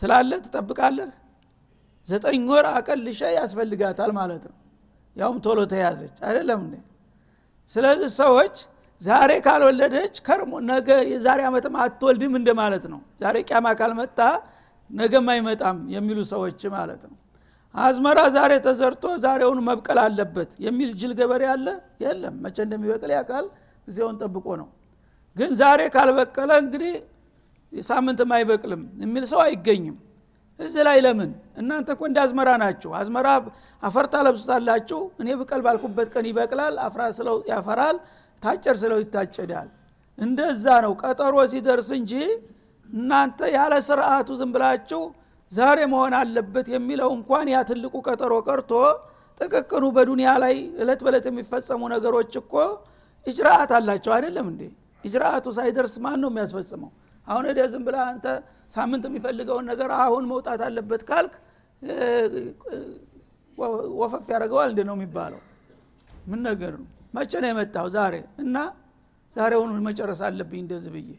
ትላለህ? 0.02 0.38
ትጠብቃለህ? 0.46 1.10
ዘጠኝ 2.06 2.42
ወር 2.50 2.66
አቀልሻ 2.72 3.20
ያስፈልጋታል 3.38 4.10
ማለት 4.18 4.44
ነው። 4.50 4.56
ያውም 5.16 5.38
ቶሎ 5.44 5.58
ተያዘች። 5.72 6.16
አይደለም 6.28 6.62
ስለዚህ 7.72 8.10
ሰዎች 8.22 8.54
ዛሬ 9.02 9.30
ካልወለደች 9.46 10.14
ከርሞ 10.26 10.52
ነገ 10.70 10.88
የዛሬ 11.12 11.40
ዓመትም 11.48 11.74
አትወልድም 11.84 12.34
እንደማለት 12.40 12.84
ነው። 12.92 13.00
ዛሬ 13.22 13.36
ቂያማ 13.48 13.68
ካልመጣ 13.80 14.18
ነገም 14.90 15.26
አይመጣም 15.34 15.78
የሚሉ 15.94 16.18
ሰዎች 16.32 16.60
ማለት 16.76 17.02
ነው። 17.08 17.16
አዝመራ 17.74 18.20
ዛሬ 18.36 18.52
ተዘርቶ 18.66 19.04
ዛሬውን 19.24 19.60
መብቀል 19.68 19.98
አለበት 20.04 20.50
የሚል 20.66 20.90
ጅል 21.00 21.12
ገበሬ 21.20 21.42
አለ? 21.54 21.66
የለም። 22.04 22.34
መቼ 22.44 22.56
እንደሚበቅል 22.66 23.12
ያውቃል? 23.16 23.46
ጊዜውን 23.88 24.16
ጠብቆ 24.22 24.46
ነው 24.60 24.68
ግን 25.36 25.50
ዛሬ 25.60 25.80
ካልበቀለ 25.94 26.50
እንግዲህ 26.62 26.94
ሳምንትም 27.72 28.30
አይበቅልም 28.36 28.82
የሚል 29.02 29.24
ሰው 29.30 29.40
አይገኝም። 29.44 29.98
እዚህ 30.60 30.82
ላይ 30.88 30.98
ለምን? 31.04 31.30
እናንተ 31.60 31.88
እኮ 31.94 32.02
እንደ 32.08 32.18
አዝመራ 32.24 32.48
ናችሁ። 32.62 32.90
አዝመራ 32.98 33.28
አፈር 33.82 34.06
ታለብሱታላችሁ 34.12 35.00
እኔ 35.20 35.28
ብቀል 35.40 35.60
ባልኩበት 35.66 36.08
ቀን 36.14 36.24
ይበቅላል 36.30 36.74
አፍራ 36.86 37.02
ስለው 37.18 37.36
ያፈራል 37.50 37.96
ታጨር 38.42 38.76
ስለው 38.82 38.98
ይታጨዳል። 39.02 39.68
እንደዛ 40.18 40.66
ነው 40.84 40.92
ቀጠሮ 41.02 41.34
ሲደርስ 41.52 41.88
እንጂ 41.98 42.12
እናንተ 42.88 43.40
ያለ 43.56 43.74
ስርአቱ 43.86 44.28
ዝም 44.40 44.50
ብላችሁ 44.54 45.02
ዛሬ 45.52 45.78
መሆን 45.92 46.14
አለበት 46.18 46.66
የሚለው 46.74 47.10
እንኳን 47.16 47.46
ያ 47.52 47.58
ትልቁ 47.70 47.94
ቀጠሮ 48.08 48.34
ቀርቶ 48.48 48.72
ጥቅቅኑ 49.40 49.84
በዱንያ 49.96 50.30
ላይ 50.42 50.54
እለት 50.82 51.00
በለት 51.06 51.24
የሚፈጸሙ 51.30 51.80
ነገሮች 51.94 52.32
እኮ 52.40 52.52
እጅራአት 53.26 53.70
አላቸው 53.78 54.12
አይደለም 54.16 54.46
እንዴ 54.52 54.62
እጅራአቱ 55.04 55.47
ሳይደርስ 55.59 55.94
ማን 56.04 56.18
ነው 56.23 56.30
የሚያስፈጽመው? 56.32 56.90
አሁን 57.26 57.44
ወደ 57.50 57.61
ዝም 57.73 57.82
ብላ 57.87 57.97
አንተ 58.11 58.26
ሳምንት 58.75 59.04
የሚፈልገውን 59.09 59.66
ነገር 59.73 59.90
አሁን 60.02 60.25
መውጣት 60.32 60.61
አለበት 60.66 61.02
ካልክ 61.11 61.35
ወፈፍ 64.00 64.26
ያደርገዋል 64.35 64.68
እንደ 64.73 64.80
ነው 64.88 64.94
የሚባለው? 64.99 65.40
ምን 66.30 66.40
ነገር 66.49 66.73
ነው? 66.80 66.87
መቼ 67.16 67.32
ነው 67.44 67.49
የመጣው? 67.52 67.87
ዛሬ 67.97 68.14
እና 68.44 68.56
ዛሬውን 69.37 69.71
መጨረስ 69.88 70.21
አለብኝ 70.28 70.61
እንደዚህ 70.64 70.90
ብዬ? 70.97 71.11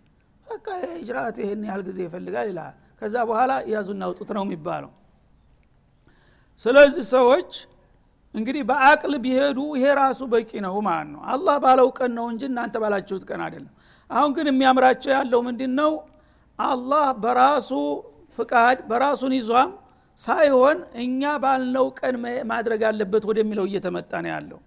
በቃ 0.48 0.68
እጅራት 0.98 1.36
ይህን 1.44 1.62
ያህል 1.70 1.82
ጊዜ 1.88 2.00
ይፈልጋል 2.08 2.48
ይልሃል 2.52 2.76
ከዛ 3.00 3.16
በኋላ 3.30 3.52
ያዙና 3.74 4.04
ውጡት 4.12 4.30
ነው 4.38 4.44
የሚባለው። 4.46 4.92
ስለዚህ 6.66 7.04
ሰዎች 7.16 7.52
እንግዲህ 8.36 8.64
በአቅል 8.70 9.14
ቢሄዱ 9.24 9.60
ይሄ 9.78 9.86
ራሱ 10.00 10.22
በቂ 10.32 10.52
ነው 10.66 10.76
ማለት 10.88 11.10
ነው። 11.14 11.22
አላህ 11.34 11.56
ባለው 11.64 11.90
ቀን 11.98 12.12
ነው 12.18 12.26
እንጂ 12.32 12.44
እናንተ 12.50 12.76
ባላችሁት 12.84 13.24
ቀን 13.30 13.42
አይደለም። 13.46 13.74
አሁን 14.10 14.32
ግን 14.38 14.48
የሚያምራቸው 14.52 15.12
ያለው 15.18 15.42
ምንድን 15.48 15.72
ነው 15.80 15.92
አላህ 16.60 17.06
በራሱ 17.24 17.70
ፍቃድ 18.38 18.78
በራሱን 18.90 19.34
ይዟም 19.38 19.72
ሳይሆን 20.20 20.78
እኛ 21.04 21.22
ባልነው 21.44 21.86
ቀን 22.00 22.16
ማድረግ 22.52 22.82
አለበት 22.90 23.24
ወደሚለው 23.30 23.66
እየተመጣ 23.70 24.12
ነው 24.26 24.32
ያለው። 24.34 24.60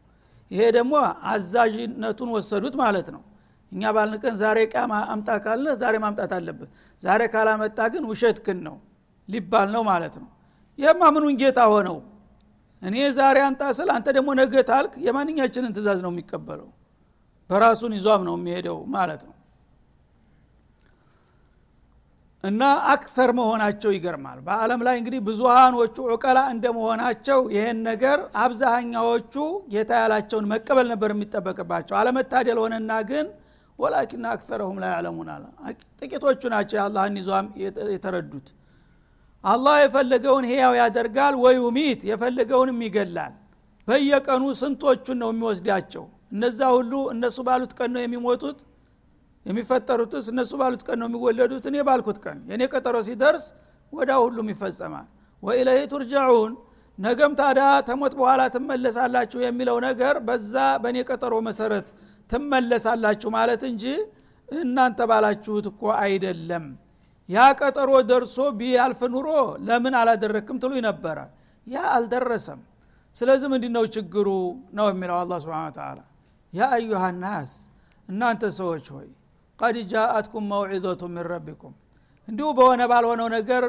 ይሄ 0.50 0.62
ደግሞ 0.76 0.94
አዛዥነቱን 1.30 2.30
ወሰዱት 2.34 2.74
ማለት 2.82 3.08
ነው። 3.14 3.22
እኛ 3.72 3.92
ባልን 3.94 4.18
ቀን 4.24 4.34
ዛሬ 4.42 4.58
ቃ 4.72 4.76
አምጣ 5.12 5.28
ካልነ 5.44 5.68
ዛሬ 5.80 5.94
ማምጣት 6.04 6.32
አለብህ 6.36 6.68
ዛሬ 7.02 7.22
ካላመጣ 7.32 7.78
ግን 7.94 8.04
ውሸት 8.10 8.38
ክን 8.46 8.58
ነው 8.66 8.76
ሊባል 9.28 9.68
ነው 9.74 9.82
ማለት 9.88 10.14
ነው። 10.22 10.28
ይህማ 10.78 11.02
ምኑን 11.14 11.34
ጌታ 11.40 11.60
ሆነው 11.72 11.96
እኔ 12.82 12.96
ዛሬ 13.16 13.36
አምጣ 13.44 13.62
ስል 13.76 13.88
አንተ 13.94 14.08
ደግሞ 14.16 14.30
ነገ 14.40 14.54
ታልክ 14.68 14.92
የማንኛችንን 15.06 15.72
ትእዛዝ 15.76 16.00
ነው 16.04 16.10
የሚቀበለው? 16.12 16.68
በራሱን 17.50 17.92
ይዟም 17.96 18.22
ነው 18.28 18.34
የሚሄደው 18.38 18.78
ማለት 18.94 19.22
ነው። 19.26 19.32
እና 22.44 22.62
አክተር 22.92 23.30
መሆናቸው 23.38 23.90
ይገርማል። 23.94 24.38
በአለም 24.46 24.80
ላይ 24.86 24.96
እንግዲህ 25.00 25.20
ብዙሃኖቹ 25.28 25.96
ዑቀላ 26.08 26.38
እንደመሆናቸው 26.52 27.40
ይህን 27.54 27.78
ነገር 27.88 28.18
አብዛሃኛዎቹ 28.42 29.34
ጌታ 29.72 29.90
ያላቸውን 30.02 30.46
መቀበል 30.52 30.86
ነበር 30.92 31.12
የሚጠበቅባቸው። 31.14 31.96
አለመታደል 32.00 32.60
ሆነና 32.64 32.92
ግን 33.10 33.26
ወላኪና 33.78 34.26
አክተረሁም 34.34 34.78
ላይ 34.82 34.90
ያዕለሙን 34.94 35.30
አለ 35.34 35.44
ጥቂቶቹ 36.00 36.42
ናቸው 36.54 36.76
የአላህን 36.78 37.16
ይዟም 37.20 37.48
የተረዱት 37.94 38.46
አላህ 39.46 39.74
የፈለገውን 39.80 40.44
ህያው 40.50 40.72
ያደርጋል 40.78 41.34
ወዩሚት 41.42 42.00
የፈለገውንም 42.10 42.78
ይገላል። 42.86 43.34
በየቀኑ 43.88 44.44
ስንቶቹን 44.60 45.18
ነው 45.22 45.28
የሚወስዳቸው? 45.32 46.04
እነዛ 46.34 46.60
ሁሉ 46.76 46.92
እነሱ 47.12 47.36
ባሉት 47.48 47.72
ቀን 47.78 47.90
ነው 47.94 48.00
የሚሞቱት? 48.04 48.58
የሚፈጠሩትስ 49.46 50.26
እነሱ 50.32 50.52
ባሉት 50.60 50.82
ቀን 50.88 50.98
ነው 51.02 51.08
የሚወለዱት? 51.10 51.64
እኔ 51.70 51.76
ባልኩት 51.88 52.18
ቀን። 52.24 52.38
የእኔ 52.50 52.62
ቀጠሮ 52.72 52.96
ሲደርስ 53.08 53.44
ወዳ 53.92 54.10
ሁሉም 54.24 54.48
ይፈጸማል። 54.52 55.06
ወኢለህ 55.42 55.78
ቱርጃዑን 55.92 56.52
ነገም 56.98 57.32
ታዲያ 57.40 57.66
ተሞት 57.88 58.14
በኋላ 58.18 58.42
ትመለሳላችሁ 58.54 59.38
የሚለው 59.44 59.78
ነገር 59.86 60.14
በዛ 60.28 60.54
በእኔ 60.82 60.98
ቀጠሮ 61.08 61.34
መሰረት 61.48 61.88
ትመለሳላችሁ 62.30 63.30
ማለት 63.36 63.62
እንጂ 63.70 63.84
እናንተ 64.48 64.98
ባላችሁት 65.10 65.66
እኮ 65.70 65.82
አይደለም 66.02 66.64
ያ 67.28 67.44
ቀጠሮ 67.60 67.90
ደርሶ 68.10 68.36
ቢያልፍ 68.58 69.00
ኑሮ 69.14 69.28
ለምን 69.66 69.94
አላደረክም 70.00 70.58
ትሉ 70.62 70.72
ነበረ? 70.88 71.18
ያ 71.66 71.76
አልደረሰም። 71.94 72.60
ስለዚህ 73.16 73.48
ምንድ 73.52 73.64
ነው 73.76 73.84
ችግሩ 73.94 74.28
ነው 74.78 74.86
የሚለው 74.90 75.16
አላ 75.20 75.32
ስብን 75.44 75.72
ተላ 75.76 75.98
ያ 76.52 76.68
አዩሃ 76.76 77.02
ናስ 77.22 77.52
እናንተ 78.08 78.42
ሰዎች 78.58 78.86
ሆይ 78.94 79.08
ቀድ 79.58 79.76
ጃአትኩም 79.92 80.44
መውዒዘቱ 80.52 81.02
ምን 81.10 81.24
ረቢኩም። 81.32 81.74
እንዲሁ 82.28 82.46
በሆነ 82.58 82.82
ባልሆነው 82.90 83.28
ነገር 83.36 83.64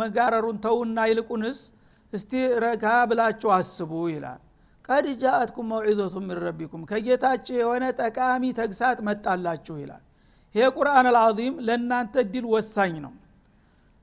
መጋረሩን 0.00 0.56
ተውና 0.64 0.98
ይልቁንስ 1.10 1.60
እስቲ 2.12 2.32
ረጋ 2.64 2.84
ብላችሁ 3.10 3.50
አስቡ 3.56 3.92
ይላል። 4.12 4.40
ቀድ 4.84 5.06
ጃአትኩም 5.22 5.66
መውዒዘቱ 5.72 6.14
ምን 6.26 6.38
ረቢኩም 6.46 6.82
ከጌታችሁ 6.90 7.54
የሆነ 7.60 7.84
ጠቃሚ 8.00 8.44
ተግሳት 8.58 8.98
መጣላችሁ 9.08 9.76
ይላል 9.82 10.02
ይሄ 10.54 10.64
ቁርአን 10.76 11.06
አልዓዚም 11.10 11.54
ለእናንተ 11.66 12.14
እድል 12.24 12.46
ወሳኝ 12.52 12.94
ነው። 13.04 13.12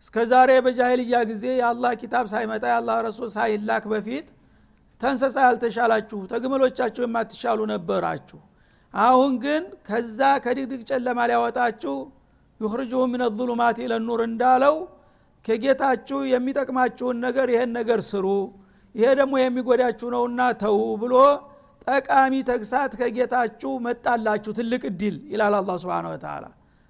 እስከ 0.04 0.16
ዛሬ 0.32 0.52
በጃሂልያ 0.66 1.18
ጊዜ 1.30 1.44
የአላህ 1.60 1.92
ኪታብ 2.02 2.26
ሳይመጣ 2.32 2.64
የአላህ 2.72 2.96
ረሱል 3.08 3.30
ሳይላክ 3.36 3.84
በፊት 3.92 4.28
ተንሰሳ 5.02 5.36
ያልተሻላችሁ 5.46 6.20
ተግመሎቻችሁ 6.32 7.02
የማትሻሉ 7.06 7.60
ነበራችሁ። 7.72 8.40
አሁን 8.94 9.34
ግን 9.44 9.64
ከዛ 9.88 10.20
ከድቅድቅ 10.44 10.82
ጨለማ 10.90 11.20
ሊያወጣችሁ 11.30 11.96
ዩኽርጅሁ 12.60 13.02
ምን 13.12 13.22
ظሉማት 13.38 13.78
ኢለኑር 13.86 14.22
እንዳለው 14.30 14.76
ከጌታችሁ 15.46 16.20
የሚጠቅማችሁን 16.32 17.18
ነገር 17.26 17.48
ይሄን 17.54 17.72
ነገር 17.78 18.00
ስሩ 18.10 18.26
ይሄ 18.96 19.08
ደግሞ 19.20 19.34
የሚጎዳችሁ 19.42 20.08
ነውና 20.16 20.42
ተዉ 20.62 20.82
ብሎ 21.04 21.16
ጠቃሚ 21.88 22.34
ተግሳት 22.50 22.92
ከጌታችሁ 23.00 23.72
መጣላችሁ። 23.86 24.52
ትልቅ 24.58 24.82
እድል 24.90 25.16
ይላል 25.32 25.56
አላ 25.60 25.72
ስብን 25.84 26.08
ወተላ 26.12 26.46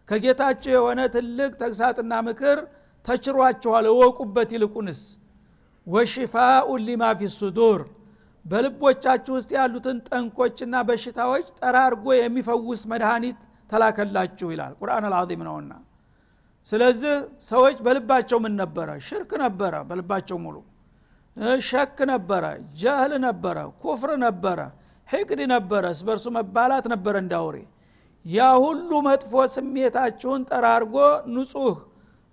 ከጌታችሁ 0.09 0.71
የሆነ 0.75 0.99
ትልቅ 1.15 1.51
ተግሳጥና 1.61 2.13
ምክር 2.27 2.57
ተችሯችኋል። 3.05 3.85
እወቁበት 3.91 4.49
ይልቁንስ። 4.55 5.01
ወሽፋኡን 5.87 6.81
ሊማ 6.87 7.03
ፊ 7.19 7.29
ሱዱር። 7.35 7.81
በልቦቻችሁ 8.45 9.33
ውስጥ 9.37 9.49
ያሉትን 9.57 9.97
ጠንኮችና 10.07 10.75
በሽታዎች 10.87 11.47
ጠራርጎ 11.59 12.05
የሚፈውስ 12.17 12.81
መድኃኒት 12.91 13.39
ተላከላችሁ 13.69 14.47
ይላል። 14.53 14.73
ቁርአን 14.79 15.05
አልዓዚም 15.09 15.41
ነውና። 15.47 15.71
ስለዚህ 16.67 17.13
ሰዎች 17.43 17.77
በልባቸው 17.85 18.37
ምን 18.43 18.53
ነበረ? 18.61 18.89
ሽርክ 19.07 19.31
ነበረ 19.43 19.73
በልባቸው 19.89 20.37
ሙሉ። 20.43 20.55
ሸክ 21.67 21.97
ነበረ 22.11 22.43
ጀህል 22.79 23.11
ነበረ 23.25 23.57
ኩፍር 23.81 24.11
ነበረ 24.25 24.59
ሕቅድ 25.09 25.39
ነበረ 25.53 25.83
እስበርሱ 25.95 26.25
መባላት 26.37 26.85
ነበረ 26.93 27.15
እንዳውሬ 27.23 27.57
ያ 28.25 28.47
ሁሉ 28.63 28.89
መጥፎ 29.07 29.31
ስሜታችሁን 29.53 30.41
ጠራርጎ 30.49 30.95
ንጹህ 31.33 31.77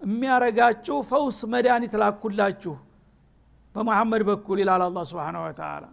የሚያረጋችሁ 0.03 0.97
ፈውስ 1.09 1.39
መድኃኒት 1.53 1.95
ላኩላችሁ 2.03 2.75
በመሐመድ 3.75 4.23
በኩል 4.29 4.59
ይላል 4.63 4.83
አላ 4.87 4.99
ስብን 5.11 5.37
ወተላ 5.43 5.85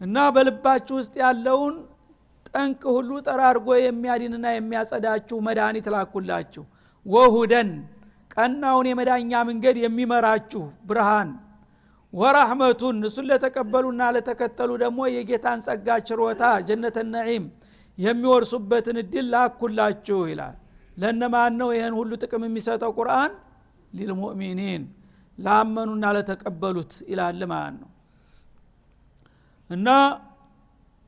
እና 0.00 0.16
በልባችሁ 0.34 0.94
ውስጥ 1.00 1.14
ያለውን 1.22 1.74
ጠንቅ 2.48 2.82
ሁሉ 2.96 3.10
ጠራርጎ 3.26 3.68
የሚያድንና 3.80 4.46
የሚያጸዳችሁ 4.54 5.38
መድኃኒት 5.48 5.86
ላኩላችሁ። 5.94 6.64
ወሁደን 7.06 7.70
ቀናውን 8.34 8.86
የመዳኛ 8.90 9.32
መንገድ 9.48 9.76
የሚመራችሁ 9.82 10.62
ብርሃን 10.88 11.30
ወራህመቱን 12.12 12.98
እሱን 13.08 13.26
ለተቀበሉና 13.30 14.02
ለተከተሉ 14.16 14.70
ደግሞ 14.82 15.00
የጌታን 15.14 15.58
ጸጋ 15.66 15.96
ችሮታ 16.08 16.42
ጀነተ 16.68 16.98
ነዒም 17.10 17.44
የሚወርሱበትን 17.98 18.96
እድል 19.02 19.26
ላኩላችሁ 19.34 20.20
ይላል። 20.30 20.56
ለነማን 20.96 21.52
ነው 21.60 21.68
ይህን 21.76 21.94
ሁሉ 21.98 22.10
ጥቅም 22.22 22.42
የሚሰጠው 22.46 22.92
ቁርአን? 22.98 23.32
ሊልሙእሚኒን 23.92 24.82
ላመኑና 25.38 26.04
ለተቀበሉት 26.16 26.92
ይላል 27.10 27.40
ማለት 27.52 27.76
ነው። 27.82 27.90
እና 29.70 29.88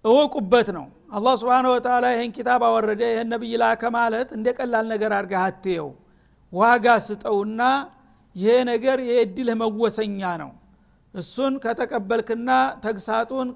እወቁበት 0.05 0.69
ነው። 0.77 0.87
አላህ 1.17 1.35
ስብን 1.41 1.67
ወተላ 1.73 2.05
ይህን 2.15 2.31
ኪታብ 2.37 2.63
አወረደ። 2.69 3.03
ይህን 3.13 3.29
ነቢይ 3.33 3.55
ላከ 3.63 3.83
ማለት 3.97 4.29
እንደ 4.37 4.49
ቀላል 4.59 4.87
ነገር 4.93 5.13
አድርገህ 5.19 5.43
አትየው። 5.47 5.89
ዋጋ 6.53 6.87
ስጠውና 7.07 7.63
ይሄ 8.37 8.55
ነገር 8.73 8.99
የእድልህ 9.09 9.57
መወሰኛ 9.63 10.21
ነው 10.43 10.51
እሱን 11.15 11.55
ከተቀበልክና 11.65 12.51
ተግሳጡን 12.85 13.49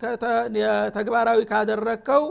ተግባራዊ 0.96 1.40
ካደረግከው 1.50 2.24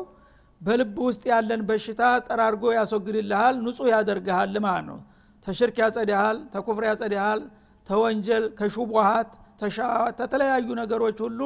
በልብ 0.62 0.96
ውስጥ 1.08 1.24
ያለን 1.32 1.62
በሽታ 1.70 2.02
ጠራርጎ 2.28 2.64
ያስወግድልሃል 2.78 3.56
ንጹህ 3.66 3.88
ያደርግሃል 3.94 4.56
ማለት 4.66 4.86
ነው። 4.90 5.00
ተሽርክ 5.46 5.78
ያጸድሃል 5.84 6.38
ተኩፍር 6.54 6.84
ያጸድሃል 6.90 7.42
ተወንጀል 7.88 8.44
ከሹቡሃት 8.60 9.32
ተሻዋት 9.62 10.16
ተተለያዩ 10.20 10.68
ነገሮች 10.82 11.18
ሁሉ 11.26 11.42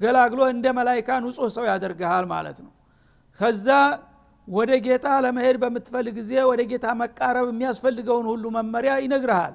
ገላግሎ 0.00 0.40
እንደ 0.52 0.66
መላይካ 0.78 1.08
ንጹህ 1.24 1.50
ሰው 1.56 1.64
ያደርግሃል 1.70 2.24
ማለት 2.34 2.58
ነው። 2.64 2.72
ከዛ 3.40 3.68
ወደ 4.48 4.70
ጌታ 4.86 5.06
ለመሄድ 5.24 5.56
በምትፈልግ 5.62 6.14
ጊዜ 6.20 6.32
ወደ 6.50 6.60
ጌታ 6.70 6.86
መቃረብ 7.02 7.46
የሚያስፈልገውን 7.52 8.26
ሁሉ 8.32 8.44
መመሪያ 8.56 8.92
ይነግርሃል። 9.04 9.54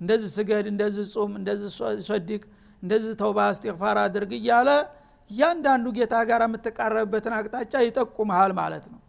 እንደዚህ 0.00 0.30
ስገድ 0.36 0.66
እንደዚህ 0.72 1.04
ጹም 1.14 1.32
እንደዚህ 1.40 1.70
ሶዲቅ 2.08 2.42
እንደዚህ 2.82 3.12
ተውባ 3.20 3.38
እስትግፋር 3.52 3.96
አድርግ 4.02 4.32
እያለ 4.38 4.68
እያንዳንዱ 5.30 5.86
ጌታ 5.96 6.14
ጋር 6.28 6.40
የምትቃረብበትን 6.46 7.34
አቅጣጫ 7.36 7.74
ይጠቁመሃል 7.86 8.52
ማለት 8.60 8.84
ነው። 8.92 9.00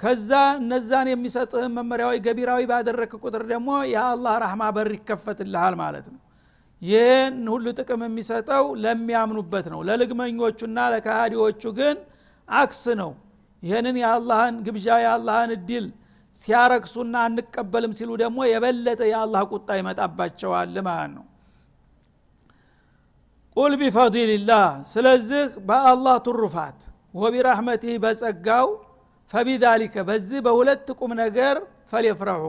ከዛ 0.00 0.30
እነዛን 0.58 1.08
የሚሰጥህን 1.10 1.72
መመሪያዊ 1.78 2.16
ገቢራዊ 2.26 2.62
ባደረክ 2.70 3.12
ቁጥር 3.20 3.42
ደግሞ 3.50 3.70
የአላህ 3.92 4.34
ረህማ 4.44 4.64
በር 4.76 4.90
ይከፈትልሃል 4.96 5.74
ማለት 5.82 6.06
ነው። 6.12 6.20
ይህን 6.82 7.36
ሁሉ 7.52 7.66
ጥቅም 7.78 8.02
የሚሰጠው 8.06 8.64
ለሚያምኑበት 8.82 9.66
ነው። 9.72 9.80
ለልግመኞቹና 9.88 10.78
ለካሃዲዎቹ 10.92 11.62
ግን 11.78 11.96
አክስ 12.48 12.84
ነው። 13.00 13.10
ይህንን 13.62 13.96
የአላህን 14.02 14.56
ግብዣ 14.66 14.88
የአላህን 15.04 15.52
እድል 15.56 15.86
ሲያረክሱና 16.36 17.14
አንቀበልም 17.26 17.92
ሲሉ 17.98 18.10
ደግሞ 18.22 18.38
የበለጠ 18.50 19.00
የአላህ 19.10 19.42
ቁጣ 19.52 19.68
ይመጣባቸዋል 19.80 20.76
ማለት 20.88 21.10
ነው 21.16 21.24
ቁል 23.58 23.72
ቢፈضልላህ 23.80 24.64
ስለዚህ 24.90 25.44
በአላህ 25.68 26.16
ትሩፋት 26.26 26.78
ወቢራህመቲህ 27.14 27.94
በጸጋው 28.04 28.68
ፈቢዛሊከ 29.32 29.94
በዚህ 30.08 30.38
በሁለት 30.46 30.88
ቁም 30.98 31.12
ነገር 31.20 31.56
ፈሊፍረሑ 31.92 32.44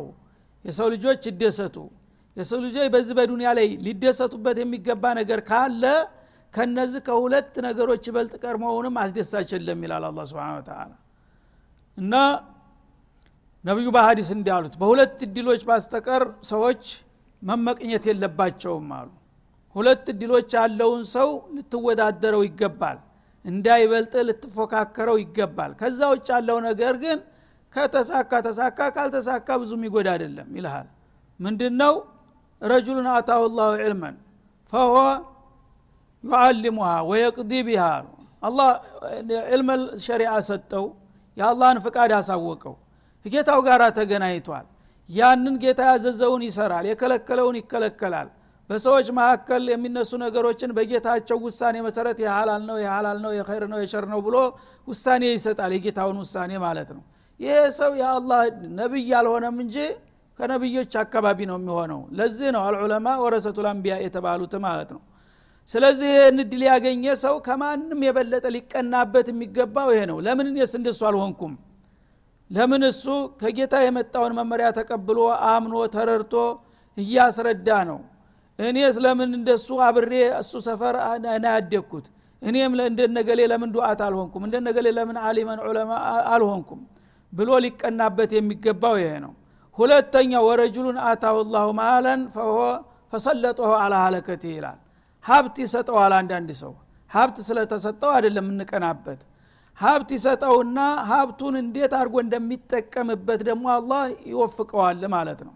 የሰው 0.65 0.87
ልጆች 0.93 1.21
ይደሰቱ። 1.29 1.75
የሰው 2.37 2.59
ልጆች 2.65 2.87
በዚህ 2.93 3.13
በዱንያ 3.19 3.49
ላይ 3.57 3.67
ሊደሰቱበት 3.85 4.57
የሚገባ 4.61 5.03
ነገር 5.19 5.39
ካለ 5.49 5.83
ከነዚህ 6.53 7.01
ከሁለት 7.07 7.53
ነገሮች 7.65 8.03
ይበልጥ 8.09 8.33
ቀድሞውንም 8.43 8.95
አስደሳች 9.01 9.49
የለም 9.55 9.81
ይላል 9.85 10.05
አላ 10.09 10.23
ስብን 10.29 10.63
ተላ 10.69 10.91
እና 11.97 12.13
ነቢዩ 13.65 13.87
በሀዲስ 13.95 14.29
እንዳሉት 14.37 14.75
በሁለት 14.81 15.17
እድሎች 15.27 15.63
ባስተቀር 15.69 16.23
ሰዎች 16.51 16.83
መመቅኘት 17.41 18.03
የለባቸውም 18.09 18.89
አሉ 18.97 19.09
ሁለት 19.75 20.05
እድሎች 20.13 20.49
ያለውን 20.57 21.03
ሰው 21.15 21.29
ልትወዳደረው 21.55 22.41
ይገባል። 22.47 22.97
እንዳይበልጥ 23.45 24.13
ልትፎካከረው 24.27 25.17
ይገባል። 25.21 25.71
ከዛ 25.79 25.99
ውጭ 26.13 26.27
ያለው 26.35 26.57
ነገር 26.67 26.95
ግን 27.03 27.19
ከተሳካ 27.75 28.31
ተሳካ 28.47 28.79
ካልተሳካ 28.95 29.47
ብዙ 29.61 29.71
የሚጎዳ 29.77 30.07
አይደለም 30.15 30.47
ይልሃል። 30.57 30.87
ምንድን 31.39 31.73
ነው 31.81 31.93
ረጁሉን 32.61 33.07
አታሁ 33.11 33.41
ላሁ 33.57 33.73
ዕልመን 33.83 34.15
ፈሆ 34.73 34.95
ዩዓሊሙሃ 36.23 36.89
ወየቅዲ 37.09 37.51
ቢሃ 37.67 37.83
አላህ 38.43 38.69
ዕልመ 39.53 39.69
ሸሪዓ 40.05 40.33
ሰጠው 40.49 40.85
የአላህን 41.37 41.79
ፍቃድ 41.85 42.11
አሳወቀው 42.17 42.75
ጌታው 43.25 43.59
ጋር 43.67 43.81
ተገናኝቷል። 43.97 44.65
ያንን 45.09 45.55
ጌታ 45.63 45.81
ያዘዘውን 45.91 46.43
ይሰራል 46.47 46.85
የከለከለውን 46.89 47.55
ይከለከላል 47.59 48.27
በሰዎች 48.69 49.07
መካከል 49.17 49.63
የሚነሱ 49.71 50.11
ነገሮችን 50.23 50.71
በጌታቸው 50.77 51.37
ውሳኔ 51.45 51.75
መሰረት 51.85 52.17
የሀላል 52.23 52.63
ነው 52.69 52.77
የሀላል 52.83 53.17
ነው 53.23 53.31
የኸይር 53.37 53.63
ነው 53.71 53.79
የሸር 53.83 54.05
ነው 54.11 54.19
ብሎ 54.27 54.35
ውሳኔ 54.87 55.23
ይሰጣል። 55.31 55.71
የጌታውን 55.75 56.17
ውሳኔ 56.23 56.51
ማለት 56.65 56.89
ነው። 56.97 57.03
ይሄ 57.39 57.55
ሰው 57.79 57.91
የአላህ 58.01 58.41
ነቢይ 58.79 59.05
ያልሆነም 59.13 59.57
እንጂ 59.63 59.75
ከነቢዮች 60.39 60.93
አካባቢ 61.01 61.39
ነው 61.49 61.57
የሚሆነው። 61.59 62.01
ለዚህ 62.17 62.49
ነው 62.55 62.61
አልዑለማ 62.67 63.07
ወረሰቱል 63.23 63.67
አንቢያ 63.71 63.95
የተባሉት 64.03 64.53
ማለት 64.65 64.91
ነው። 64.95 65.01
ስለዚህ 65.69 66.09
ይህን 66.13 66.37
ያገኘ 66.65 67.05
ሰው 67.23 67.35
ከማንም 67.47 67.99
የበለጠ 68.07 68.45
ሊቀናበት 68.55 69.27
የሚገባው 69.33 69.89
ይሄ 69.93 70.03
ነው። 70.11 70.17
ለምን 70.25 70.47
እኔስ 70.51 70.71
እንደሱ 70.79 71.01
አልሆንኩም? 71.09 71.53
ለምን 72.51 72.83
እሱ 72.89 73.05
ከጌታ 73.41 73.75
የመጣውን 73.83 74.33
መመሪያ 74.39 74.67
ተቀብሎ 74.77 75.19
አምኖ 75.49 75.73
ተረድቶ 75.95 76.35
እያስረዳ 76.97 77.69
ነው 77.89 77.99
እኔስ 78.59 78.95
ለምን 79.03 79.29
እንደሱ 79.37 79.67
አብሬ 79.85 80.11
እሱ 80.39 80.51
ሰፈር 80.67 80.95
ያደግኩት 81.47 82.05
እኔም 82.41 82.73
እንደነገሌ 82.83 83.39
ለምን 83.51 83.69
ዱዓት 83.75 84.01
አልሆንኩም? 84.05 84.41
እንደነገሌ 84.47 84.87
ለምን 84.97 85.17
አሊመን 85.23 85.59
ዑለማ 85.65 85.91
አልሆንኩም? 86.33 86.81
ብሎ 87.33 87.49
ሊቀናበት 87.63 88.31
የሚገባው 88.37 88.95
ይሄ 89.01 89.11
ነው። 89.25 89.33
ሁለተኛ 89.77 90.31
ወረጁሉን 90.47 90.97
አታሁ 91.09 91.35
ላሁ 91.53 91.67
ማለን 91.79 92.21
ፈሰለጠሁ 93.13 93.69
አላ 93.81 93.93
ሀለከት 94.05 94.43
ይላል። 94.49 94.79
ሀብት 95.25 95.55
ይሰጠዋል 95.63 96.13
አንዳንድ 96.19 96.49
ሰው። 96.61 96.73
ሀብት 97.11 97.37
ስለተሰጠው 97.47 98.11
አይደለም 98.15 98.45
የምንቀናበት። 98.47 99.19
ሀብት 99.79 100.09
ይሰጠውና 100.15 100.79
ሀብቱን 101.09 101.55
እንዴት 101.61 101.93
አድርጎ 101.99 102.15
እንደሚጠቀምበት 102.25 103.41
ደግሞ 103.49 103.65
አላህ 103.75 104.01
ይወፍቀዋል 104.31 105.01
ማለት 105.15 105.39
ነው 105.47 105.53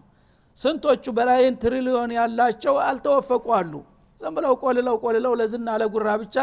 ስንቶቹ 0.58 1.04
በላይን 1.16 1.54
ትሪሊዮን 1.62 2.10
ያላቸው 2.18 2.74
አልተወፈቁ 2.86 3.46
አሉ 3.58 3.72
ዝም 4.20 4.34
ብለው 4.36 4.52
ቆልለው 4.62 4.96
ቆልለው 5.04 5.32
ለዝና 5.40 5.68
ለጉራ 5.82 6.08
ብቻ 6.22 6.36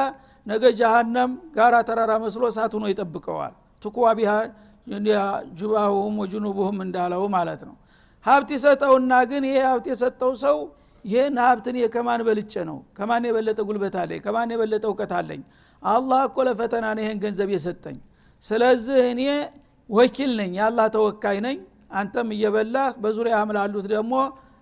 ነገ 0.45 0.63
ጃሃንም 0.79 1.31
ጋራ 1.55 1.75
ተራራ 1.87 2.11
መስሎ 2.23 2.43
እሳት 2.51 2.71
ሆኖ 2.75 2.85
ይጠብቀዋል። 2.91 3.53
ትኩዋ 3.83 4.07
ቢሃ 4.17 4.31
ጅባሁም 5.57 6.15
ወጅኑቡሁም 6.21 6.77
እንዳለው 6.85 7.23
ማለት 7.35 7.61
ነው። 7.69 7.75
ሀብት 8.25 8.49
ይሰጠውና 8.55 9.13
ግን 9.29 9.43
ይሄ 9.49 9.57
ሀብት 9.67 9.85
የሰጠው 9.91 10.31
ሰው 10.43 10.57
ይህን 11.05 11.35
ሀብትን 11.43 11.77
ከማን 11.93 12.21
በልጨ 12.27 12.53
ነው? 12.69 12.77
ከማን 12.97 13.23
የበለጠ 13.27 13.59
ጉልበት 13.67 13.95
አለኝ? 14.01 14.19
ከማን 14.25 14.49
የበለጠ 14.53 14.83
እውቀት 14.89 15.11
አለኝ? 15.19 15.41
አላህ 15.83 16.19
እኮ 16.27 16.37
ለፈተና 16.47 16.85
ነው 16.97 17.03
ይህን 17.03 17.19
ገንዘብ 17.23 17.49
የሰጠኝ። 17.55 17.97
ስለዚህ 18.43 18.99
እኔ 19.11 19.21
ወኪል 19.89 20.31
ነኝ 20.39 20.51
የአላህ 20.59 20.85
ተወካይ 20.95 21.37
ነኝ 21.45 21.57
አንተም 21.91 22.29
እየበላህ 22.35 22.87
በዙሪያ 23.03 23.37
ላሉት 23.57 23.87
ደግሞ 23.93 24.13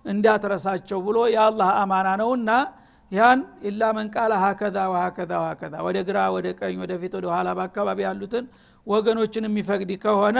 እንዳትረሳቸው 0.04 0.98
ብሎ 1.06 1.18
የአላህ 1.34 1.68
አማና 1.80 2.08
ነውና 2.20 2.50
ያን 3.12 3.38
ኢላ 3.68 3.82
መንቃለ 3.96 4.32
ሀከዛ 4.42 4.76
ወሀከዛ 4.92 5.30
ወሀከዛ 5.42 5.74
ወደ 5.86 5.98
ግራ 6.08 6.18
ወደ 6.34 6.48
ቀኝ 6.60 6.76
ወደ 6.82 6.92
ፊት 7.00 7.14
ወደ 7.18 7.26
ኋላ 7.34 7.48
በአካባቢ 7.58 7.98
ያሉትን 8.06 8.44
ወገኖችን 8.86 9.46
የሚፈቅድ 9.48 9.90
ከሆነ 10.04 10.38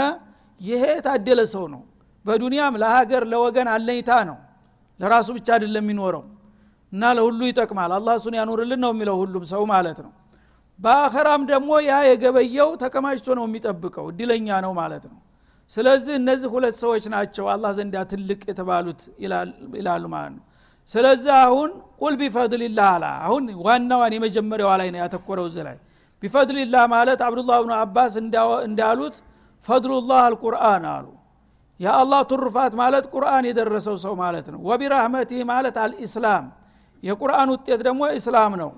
ይሄ 0.60 0.82
የታደለ 0.92 1.40
ሰው 1.54 1.64
ነው። 1.74 1.82
በዱንያም 2.24 2.74
ለሀገር 2.82 3.22
ለወገን 3.32 3.68
አለኝታ 3.74 4.10
ነው። 4.30 4.38
ለራሱ 5.00 5.28
ብቻ 5.36 5.48
አይደለም 5.56 5.84
የሚኖረው 5.84 6.24
እና 6.92 7.02
ለሁሉ 7.18 7.40
ይጠቅማል። 7.50 7.92
አላህ 7.98 8.14
እሱን 8.20 8.34
ያኑርልን 8.38 8.80
ነው 8.84 8.90
የሚለው 8.94 9.16
ሁሉም 9.22 9.44
ሰው 9.52 9.62
ማለት 9.72 9.98
ነው። 10.06 10.12
በአኸራም 10.78 11.42
ደግሞ 11.50 11.70
ያ 11.88 11.94
የገበየው 12.08 12.70
ተከማችቶ 12.82 13.28
ነው 13.38 13.44
የሚጠብቀው 13.48 14.06
እድለኛ 14.12 14.48
ነው 14.66 14.72
ማለት 14.80 15.04
ነው 15.10 15.18
ስለዚህ 15.70 16.14
እነዚህ 16.18 16.48
ሁለት 16.54 16.76
ሰዎች 16.82 17.04
ናቸው 17.14 17.44
አላህ 17.52 17.70
ዘንዳ 17.78 17.96
ትልቅ 18.12 18.40
የተባሉት 18.50 19.00
ይላሉ 19.76 20.04
ማለት 20.14 20.32
ነው። 20.36 20.44
ስለዚህ 20.88 21.32
አሁን 21.42 21.70
ቁል 22.00 22.14
ቢፈድልላህ 22.20 22.88
አላ 22.94 23.06
አሁን 23.26 23.44
ዋናዋን 23.66 24.12
የመጀመሪያዋ 24.16 24.72
ላይ 24.80 24.88
ነው 24.94 25.00
ያተኮረው 25.02 25.46
እዚህ 25.50 25.64
ላይ። 25.68 25.76
بفضل 26.22 26.58
الله 26.58 26.84
ማለት 26.94 27.20
አብዱላህ 27.26 27.58
ብኑ 27.62 27.72
አባስ 27.78 28.14
እንዳሉት 28.66 29.16
فضل 29.68 30.20
الله 30.26 30.48
القرآن 30.48 30.84
አሉ። 30.92 31.06
የአላህ 31.80 32.20
ቱርፋት 32.30 32.72
ማለት 32.80 33.04
ቁርአን 33.14 33.44
የደረሰው 33.48 33.96
ሰው 34.04 34.14
ማለት 34.18 34.46
ነው። 34.52 34.60
وبرحمته 34.68 35.40
ማለት 35.50 35.76
الإسلام። 35.84 36.44
የቁርአን 37.02 37.48
ውጤት 37.54 37.80
ደግሞ 37.86 38.02
ኢስላም 38.18 38.52
ነው። 38.62 38.70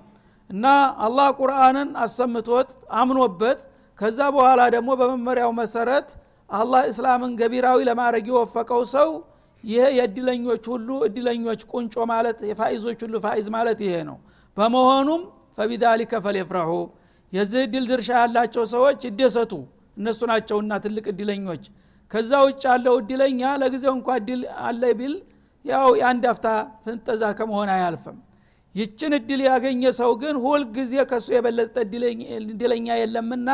እና 0.51 0.67
አላህ 1.07 1.29
ቁርአንን 1.41 1.89
አሰምቶት 2.05 2.69
አምኖበት 2.95 3.61
ከዛ 3.99 4.19
በኋላ 4.37 4.61
ደግሞ 4.75 4.91
በመመሪያው 5.01 5.51
መሰረት 5.61 6.09
አላህ 6.53 6.83
እስላምን 6.91 7.33
ገቢራዊ 7.41 7.79
ለማድረግ 7.89 8.25
የወፈቀው 8.31 8.83
ሰው 8.93 9.11
ይሄ 9.65 9.83
የእድለኞች 9.99 10.65
ሁሉ 10.73 10.89
እድለኞች 11.07 11.61
ቁንጮ 11.73 11.95
ማለት 12.11 12.39
የፋይዞች 12.49 13.01
ሁሉ 13.05 13.15
ፋይዝ 13.25 13.47
ማለት 13.57 13.79
ይሄ 13.87 13.95
ነው። 14.09 14.17
በመሆኑም 14.57 15.23
ፈቢዛሊከ 15.59 16.13
ፈሌፍረሑ 16.25 16.71
የዚህ 17.33 17.61
እድል 17.67 17.85
ድርሻ 17.91 18.11
ያላቸው 18.21 18.65
ሰዎች 18.75 19.01
ይደሰቱ። 19.09 19.53
እነሱ 19.97 20.21
ናቸውና 20.31 20.73
ትልቅ 20.85 21.07
እድለኞች። 21.13 21.65
ከዛ 22.11 22.33
ውጭ 22.47 22.63
ያለው 22.71 22.95
እድለኛ 23.01 23.41
ለጊዜው 23.63 23.95
እንኳ 23.99 24.09
እድል 24.21 24.41
አለ 24.67 24.83
ቢል 24.99 25.15
ያው 25.65 25.89
የአንድ 26.01 26.25
አፍታ 26.33 26.47
ፍንጠዛ 26.85 27.23
ከመሆን 27.39 27.71
አያልፍም። 27.75 28.19
ይችን 28.75 29.13
እድል 29.19 29.41
ያገኘ 29.49 29.83
ሰው 30.01 30.11
ግን 30.23 30.37
ሁል 30.45 30.63
ጊዜ 30.77 30.95
ከእሱ 31.11 31.29
የበለጠ 31.37 31.75
እድለኛ 32.53 32.89
የለምና 33.01 33.49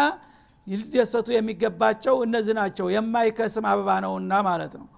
ሊደሰቱ 0.73 1.29
የሚገባቸው 1.35 2.17
እነዚህ 2.27 2.55
ናቸው። 2.59 2.87
የማይከስም 2.95 3.67
አበባ 3.71 3.91
ነውና 4.05 4.33
ማለት 4.49 4.75
ነው። 4.81 4.89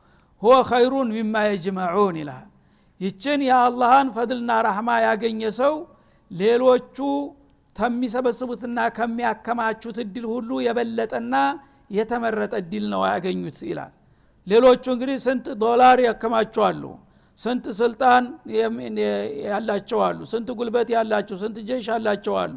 ሁወ 0.42 0.54
ኸይሩን 0.70 1.08
ሚማ 1.16 1.34
የጅመዑን 1.46 2.16
ይልሃል 2.20 2.48
ይችን 3.00 3.40
የአላህን 3.48 4.08
ፈድልና 4.16 4.50
ረህማ 4.66 4.88
ያገኘ 5.06 5.40
ሰው 5.60 5.74
ሌሎቹ 6.30 6.96
ከሚሰበስቡትና 7.76 8.78
ከሚያከማቹት 8.96 9.96
እድል 10.04 10.24
ሁሉ 10.32 10.50
የበለጠና 10.66 11.34
የተመረጠ 11.90 12.52
እድል 12.62 12.84
ነው 12.92 13.02
ያገኙት 13.12 13.58
ይላል። 13.70 13.92
ሌሎቹ 14.46 14.84
እንግዲህ 14.94 15.16
ስንት 15.26 15.46
ዶላር 15.62 15.98
ያከማቸዋሉ 16.06 16.82
ስንት 17.38 17.64
ስልጣን 17.78 18.24
ያላቸው 19.46 19.98
አሉ? 20.06 20.18
ስንት 20.32 20.48
ጉልበት 20.58 20.88
ያላቸው? 20.94 21.36
ስንት 21.42 21.56
ጀሽ 21.68 21.86
አሉ 21.94 22.56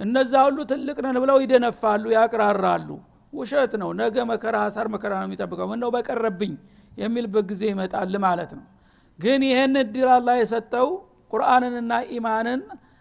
እነዛ 0.00 0.32
ሁሉ 0.46 0.58
ትልቅ 0.70 0.96
ነን 1.04 1.16
ብለው 1.22 1.38
ይደነፋሉ 1.42 2.04
ያቅራራሉ። 2.14 2.88
ውሸት 3.32 3.72
ነው። 3.82 3.90
ነገ 4.00 4.16
መከራ 4.30 4.56
ሀሳር 4.64 4.86
መከራ 4.94 5.12
ነው 5.20 5.26
የሚጠብቀው። 5.28 5.66
ምነው 5.72 5.90
በቀረብኝ 5.94 6.52
የሚልበት 6.96 7.44
ጊዜ 7.50 7.62
ይመጣል 7.72 8.14
ማለት 8.24 8.50
ነው። 8.58 8.64
ግን 9.18 9.40
ይህን 9.48 9.74
እድል 9.82 10.08
አላ 10.14 10.30
የሰጠው 10.40 10.88
ቁርአንንና 11.30 11.92
ኢማንን 12.16 12.60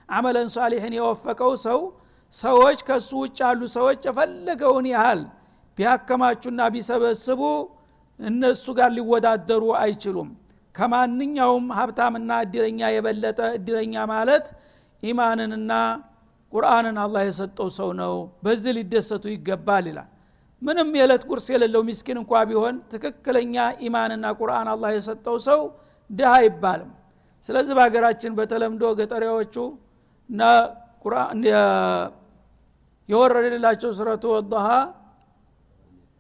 አመለን 0.10 0.48
ሳሊሕን 0.56 0.94
የወፈቀው 0.98 1.52
ሰው 1.66 1.80
ሰዎች 2.34 2.80
ከሱ 2.88 3.10
ውጭ 3.24 3.38
ያሉ 3.44 3.62
ሰዎች 3.76 4.02
የፈለገውን 4.08 4.86
ያህል 4.92 5.22
ቢያከማቹና 5.78 6.62
ቢሰበስቡ 6.74 7.42
እነሱ 8.20 8.66
ጋር 8.78 8.90
ሊወዳደሩ 8.98 9.64
አይችሉም። 9.82 10.30
ከማንኛውም 10.76 11.66
ሀብታምና 11.78 12.32
እድለኛ 12.46 12.80
የበለጠ 12.96 13.40
እድለኛ 13.58 13.96
ማለት 14.12 14.46
ኢማንንና 15.04 15.72
ቁርአንን 16.54 16.98
አላህ 17.04 17.22
የሰጠው 17.28 17.68
ሰው 17.78 17.90
ነው 18.00 18.14
በዚህ 18.46 18.72
ሊደሰቱ 18.78 19.26
ይገባል 19.34 19.86
ይላል። 19.92 20.10
ምንም 20.62 20.88
የዕለት 20.98 21.24
ጉርስ 21.30 21.46
የሌለው 21.54 21.82
ሚስኪን 21.90 22.18
እንኳ 22.22 22.32
ቢሆን 22.50 22.78
ትክክለኛ 22.94 23.56
ኢማንና 23.86 24.26
ቁርአን 24.40 24.68
አላህ 24.74 24.90
የሰጠው 24.96 25.38
ሰው 25.48 25.62
ድሃ 26.10 26.32
አይባልም። 26.40 26.92
ስለዚህ 27.46 27.74
በሀገራችን 27.78 28.32
በተለምዶ 28.40 28.84
ገጠሪያዎቹ 29.00 29.56
የወረደላቸው 33.10 33.92
ስረቱ 33.98 34.24
ወضሃ 34.34 34.66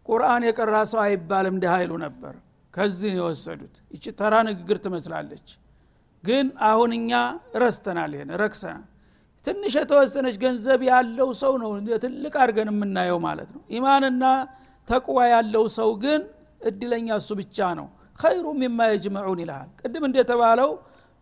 ቁርአን 0.05 0.43
የቀራ 0.47 0.75
ሰው 0.91 0.99
አይባልም 1.03 1.55
ድሃ 1.63 1.73
ይሉ 1.83 1.93
ነበር። 2.05 2.35
ከዚህ 2.73 3.11
የወሰዱት። 3.17 3.75
ይቺ 3.93 4.05
ተራ 4.19 4.35
ንግግር 4.47 4.77
ትመስላለች። 4.85 5.47
ግን 6.23 6.47
አሁን 6.69 6.91
እኛ 6.97 7.11
ረስተናል 7.63 8.11
ይሄን 8.15 8.31
ረክሰናል 8.41 8.85
ትንሽ 9.47 9.73
የተወሰነች 9.79 10.35
ገንዘብ 10.41 10.81
ያለው 10.89 11.29
ሰው 11.41 11.53
ነው 11.61 11.71
ትልቅ 12.03 12.33
አድርገን 12.43 12.69
የምናየው 12.71 13.19
ማለት 13.25 13.49
ነው። 13.55 13.61
ኢማንና 13.77 14.23
ተቅዋ 14.87 15.17
ያለው 15.33 15.65
ሰው 15.77 15.89
ግን 16.03 16.21
እድለኛ 16.61 17.07
እሱ 17.19 17.29
ብቻ 17.39 17.57
ነው። 17.79 17.87
ኸይሩ 18.19 18.45
ሚማ 18.61 18.79
የጅመዑን 18.89 19.39
ይልሃል። 19.43 19.69
ቅድም 19.81 20.03
እንደተባለው 20.07 20.71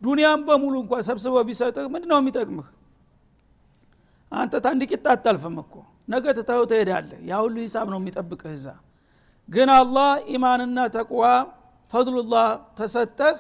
ዱንያም 0.02 0.42
በሙሉ 0.48 0.74
እንኳ 0.84 0.94
ሰብስበው 1.08 1.44
ቢሰጥህ 1.48 1.86
ምንድ 1.94 2.06
ነው 2.12 2.18
የሚጠቅምህ? 2.22 2.68
አንተ 4.32 4.54
ታንድ 4.66 4.82
ቂጣ 4.92 5.06
አታልፍም 5.14 5.56
እኮ። 5.64 5.74
ነገ 6.08 6.26
ትተው 6.38 6.64
ትሄዳለህ። 6.72 7.20
ያ 7.30 7.40
ሁሉ 7.44 7.56
ሂሳብ 7.66 7.88
ነው 7.94 8.00
የሚጠብቅህ 8.02 8.52
እዛ። 8.58 8.68
ግን 9.50 9.70
አላህ 9.76 10.10
ኢማንና 10.34 10.78
ተቅዋ 10.96 11.24
ፈضሉላህ 11.94 12.48
ተሰጠህ 12.80 13.36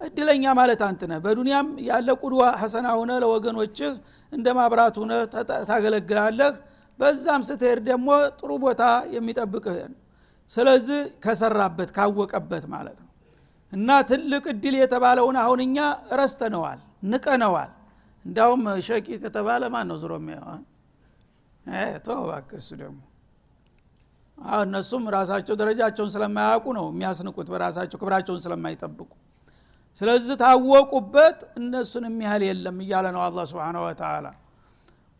እድለኛ 0.00 0.44
ማለት 0.58 0.80
አንተ 0.88 1.00
ነህ። 1.10 1.18
በዱንያም 1.24 1.68
ያለ 1.88 2.08
ቁድዋ 2.22 2.42
ሐሰና 2.62 2.86
ሆነ 2.98 3.10
ለወገኖችህ 3.22 3.92
እንደ 4.32 4.46
ማብራት 4.58 4.96
ሆነ 5.00 5.12
ታገለግላለህ። 5.68 6.52
በዛም 6.98 7.42
ስትሄድ 7.48 7.80
ደግሞ 7.88 8.08
ጥሩ 8.38 8.50
ቦታ 8.62 8.82
የሚጠብቅህ 9.14 9.76
ስለዚህ 10.50 11.00
ከሰራበት 11.24 11.90
ካወቀበት 11.96 12.64
ማለት 12.74 12.98
ነው። 13.00 13.10
እና 13.72 13.90
ትልቅ 14.10 14.44
እድል 14.52 14.74
የተባለውን 14.80 15.36
አሁን 15.42 15.60
እኛ 15.64 15.78
ረስተነዋል 16.12 16.80
ንቀነዋል። 17.04 17.70
እንዳውም 18.24 18.62
ሸቂት 18.86 19.22
የተባለ 19.26 19.62
ማን 19.74 19.86
ነው 19.90 19.96
ዝሮ 20.02 20.12
እሱ 22.58 22.68
ደግሞ። 22.82 23.00
እነሱም 24.58 25.04
ራሳቸው 25.14 25.54
ደረጃቸውን 25.60 26.10
ስለማያውቁ 26.14 26.66
ነው 26.78 26.86
የሚያስንቁት 26.92 27.48
በራሳቸው 27.52 27.98
ክብራቸውን 28.02 28.40
ስለማይጠብቁ 28.44 29.08
ስለዚህ 30.00 30.34
ታወቁበት 30.40 31.38
እነሱን 31.58 32.04
የሚያህል 32.08 32.42
የለም 32.48 32.78
እያለ 32.84 33.06
ነው 33.14 33.22
አላ 33.26 33.44
ስብን 33.50 33.76
ወተላ 33.84 34.26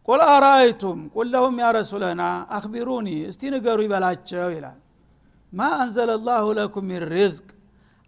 ቁል 0.08 0.20
አራአይቱም 0.28 0.98
ቁል 1.14 1.28
ለሁም 1.34 1.54
ያ 1.62 1.68
ረሱለና 1.76 2.22
አክቢሩኒ 2.56 3.08
እስቲ 3.30 3.42
ንገሩ 3.54 3.78
ይበላቸው 3.86 4.48
ይላል። 4.54 4.76
ማ 5.52 5.68
አንዘለ 5.82 6.10
ላሁ 6.26 6.46
ለኩም 6.58 6.88
ሪዝቅ 7.10 7.46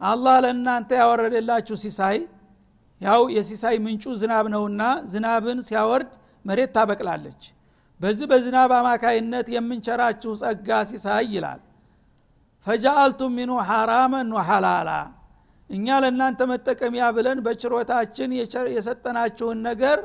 አላህ 0.00 0.36
ለእናንተ 0.44 0.90
ያወረደላችሁ 1.00 1.76
ሲሳይ 1.84 2.18
ያው 3.00 3.22
የሲሳይ 3.34 3.76
ምንጩ 3.84 4.04
ዝናብ 4.20 4.46
ነውና 4.54 4.82
ዝናብን 5.12 5.58
ሲያወርድ 5.68 6.10
መሬት 6.44 6.70
ታበቅላለች። 6.76 7.42
በዚህ 8.00 8.26
በዝናብ 8.30 8.70
አማካይነት 8.78 9.46
የምንቸራችሁ 9.54 10.32
ጸጋ 10.42 10.68
ሲሳይ 10.90 11.24
ይላል። 11.34 11.60
ፈጃአልቱም 12.66 13.32
ሚኑ 13.38 13.50
ሐራመን 13.68 14.28
ወሐላላ 14.36 14.90
እኛ 15.70 15.96
ለእናንተ 16.02 16.40
መጠቀሚያ 16.50 17.06
ብለን 17.16 17.38
በችሮታችን 17.46 18.30
የሰጠናችሁን 18.76 19.58
ነገር 19.68 19.98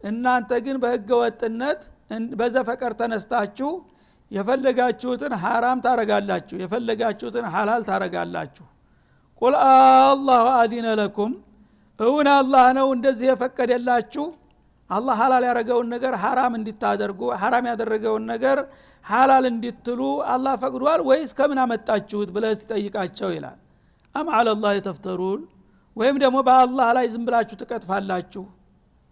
እናንተ 0.00 0.50
ግን 0.66 0.76
በህገ 0.82 1.08
ወጥነት 1.22 1.80
በዘፈቀር 2.40 2.92
ተነስታችሁ 3.00 3.70
የፈለጋችሁትን 4.30 5.32
ሐራም 5.42 5.78
ታረጋላችሁ 5.84 6.56
የፈለጋችሁትን 6.62 7.46
ሐላል 7.54 7.82
ታረጋላችሁ። 7.88 8.66
ቁል 9.42 9.54
አላሁ 9.64 10.44
አዚነ 10.58 10.88
ለኩም 11.00 11.32
እውን 12.00 12.28
አላህ 12.34 12.66
ነው 12.78 12.88
እንደዚህ 12.96 13.26
የፈቀደላችሁ። 13.30 14.26
አላህ 14.90 15.16
ሀላል 15.20 15.44
ያደረገውን 15.48 15.88
ነገር 15.94 16.14
ሐራም 16.22 16.52
እንዲታደርጉ 16.58 17.20
ሐራም 17.42 17.66
ያደረገውን 17.70 18.24
ነገር 18.32 18.58
ሐላል 19.06 19.44
እንድትሉ 19.50 20.00
አላህ 20.32 20.54
ፈቅዷል 20.62 21.02
ወይስ 21.08 21.30
ከምን 21.38 21.58
አመጣችሁት 21.64 22.30
ብለህ 22.34 22.54
ትጠይቃቸው 22.62 23.30
ይላል 23.36 23.58
أم 24.14 24.28
على 24.36 24.54
الله 24.54 24.72
تفترون? 24.86 25.40
ወይም 25.96 26.16
ደግሞ 26.22 26.36
በአላህ 26.46 26.88
ላይ 26.96 27.06
ዝም 27.12 27.22
ብላችሁ 27.26 27.56
ትቀጥፋላችሁ? 27.60 28.44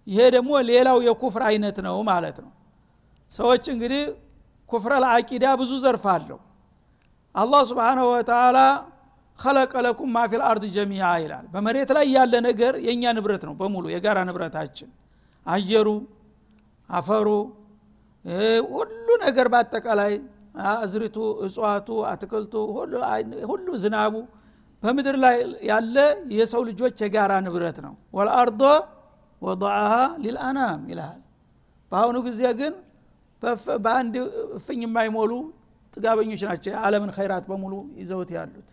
ይሄ 0.06 0.20
ደግሞ 0.36 0.50
ሌላው 0.70 0.98
የኩፍር 1.06 1.42
አይነት 1.48 1.76
ነው 1.86 1.96
ማለት 2.10 2.36
ነው። 2.44 2.50
ሰዎች 3.32 3.64
እንግዲህ 3.74 4.02
كفر 4.70 4.92
العقيدة 5.04 5.44
ብዙ 5.60 5.72
ዘርፍ 5.84 6.04
አለው። 6.14 6.38
አላህ 7.34 7.60
سبحانه 7.70 8.04
وتعالى 8.12 8.58
خلق 9.38 9.72
لكم 9.86 10.08
ما 10.14 10.22
في 10.30 10.42
الأرض 10.48 10.64
جميعا 10.76 11.04
ይላል። 11.22 11.44
በመሬት 11.52 11.90
ላይ 11.96 12.06
ያለ 12.14 12.34
ነገር 12.48 12.74
የእኛ 12.86 13.04
ንብረት 13.16 13.42
ነው 13.48 13.54
በሙሉ 13.60 13.84
የጋራ 13.92 14.18
ንብረታችን። 14.28 14.88
አየሩ 15.46 15.88
አፈሩ 16.88 17.28
ሁሉ 18.72 19.06
ነገር 19.24 19.46
በአጠቃላይ 19.52 20.12
አዝሪቱ 20.72 21.16
እጽዋቱ 21.46 21.88
አትክልቱ 22.10 22.54
ሁሉ 23.50 23.66
ዝናቡ 23.82 24.14
በምድር 24.82 25.16
ላይ 25.22 25.36
ያለ 25.68 25.96
የሰው 26.32 26.62
ልጆች 26.68 26.96
የጋራ 27.04 27.32
ንብረት 27.46 27.78
ነው። 27.86 27.94
ወልአርዶ 28.16 28.62
ወضዓሃ 29.42 29.92
ሊልአናም 30.22 30.80
ይልሃል። 30.90 31.20
በአሁኑ 31.92 32.16
ጊዜ 32.26 32.42
ግን 32.60 32.74
በአንድ 33.84 34.14
እፍኝ 34.58 34.80
የማይሞሉ 34.86 35.32
ጥጋበኞች 35.96 36.42
ናቸው 36.48 36.70
የዓለምን 36.72 37.10
ኸይራት 37.16 37.44
በሙሉ 37.50 37.74
ይዘውት 38.00 38.30
ያሉት። 38.36 38.68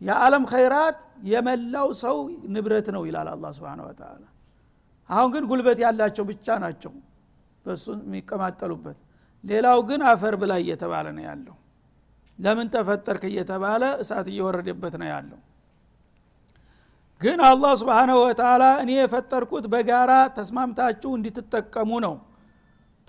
የዓለም 0.00 0.44
ኸይራት 0.52 0.98
የመላው 1.30 1.88
ሰው 2.02 2.16
ንብረት 2.54 2.86
ነው 2.94 3.02
ይላል 3.08 3.28
አላ 3.32 3.46
ስብን 3.56 3.80
ወተላ 3.86 4.22
አሁን 5.10 5.30
ግን 5.34 5.44
ጉልበት 5.50 5.78
ያላቸው 5.84 6.24
ብቻ 6.30 6.56
ናቸው 6.64 6.92
በሱ 7.66 7.86
የሚቀማጠሉበት። 8.00 8.98
ሌላው 9.44 9.78
ግን 9.88 10.00
አፈር 10.10 10.34
ብላይ 10.40 10.60
እየተባለ 10.64 11.06
ነው 11.16 11.24
ያለው። 11.26 11.56
ለምን 12.40 12.68
ተፈጠርክ 12.74 13.22
እየተባለ 13.28 13.82
እሳት 14.02 14.26
እየወረደበት 14.32 14.94
ነው 15.00 15.08
ያለው። 15.10 15.38
ግን 17.20 17.38
አላህ 17.48 17.72
ስብሓናሁ 17.80 18.18
ወተላ 18.22 18.64
እኔ 18.82 18.90
የፈጠርኩት 18.96 19.64
በጋራ 19.72 20.12
ተስማምታችሁ 20.36 21.10
እንዲትጠቀሙ 21.16 21.90
ነው። 22.06 22.14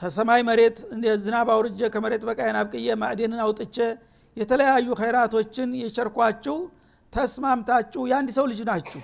ተሰማይ 0.02 0.42
መሬት 0.48 0.78
ዝናብ 1.24 1.50
አውርጀ 1.54 1.90
ከመሬት 1.94 2.24
በቃይን 2.30 2.58
አብቅዬ 2.62 2.88
ማዕዴንን 3.02 3.42
አውጥቼ 3.46 3.78
የተለያዩ 4.38 4.88
ኸይራቶችን 5.00 5.70
የቸርኳችሁ 5.82 6.58
ተስማምታችሁ 7.14 8.02
የአንድ 8.10 8.30
ሰው 8.38 8.46
ልጅ 8.52 8.60
ናችሁ። 8.70 9.02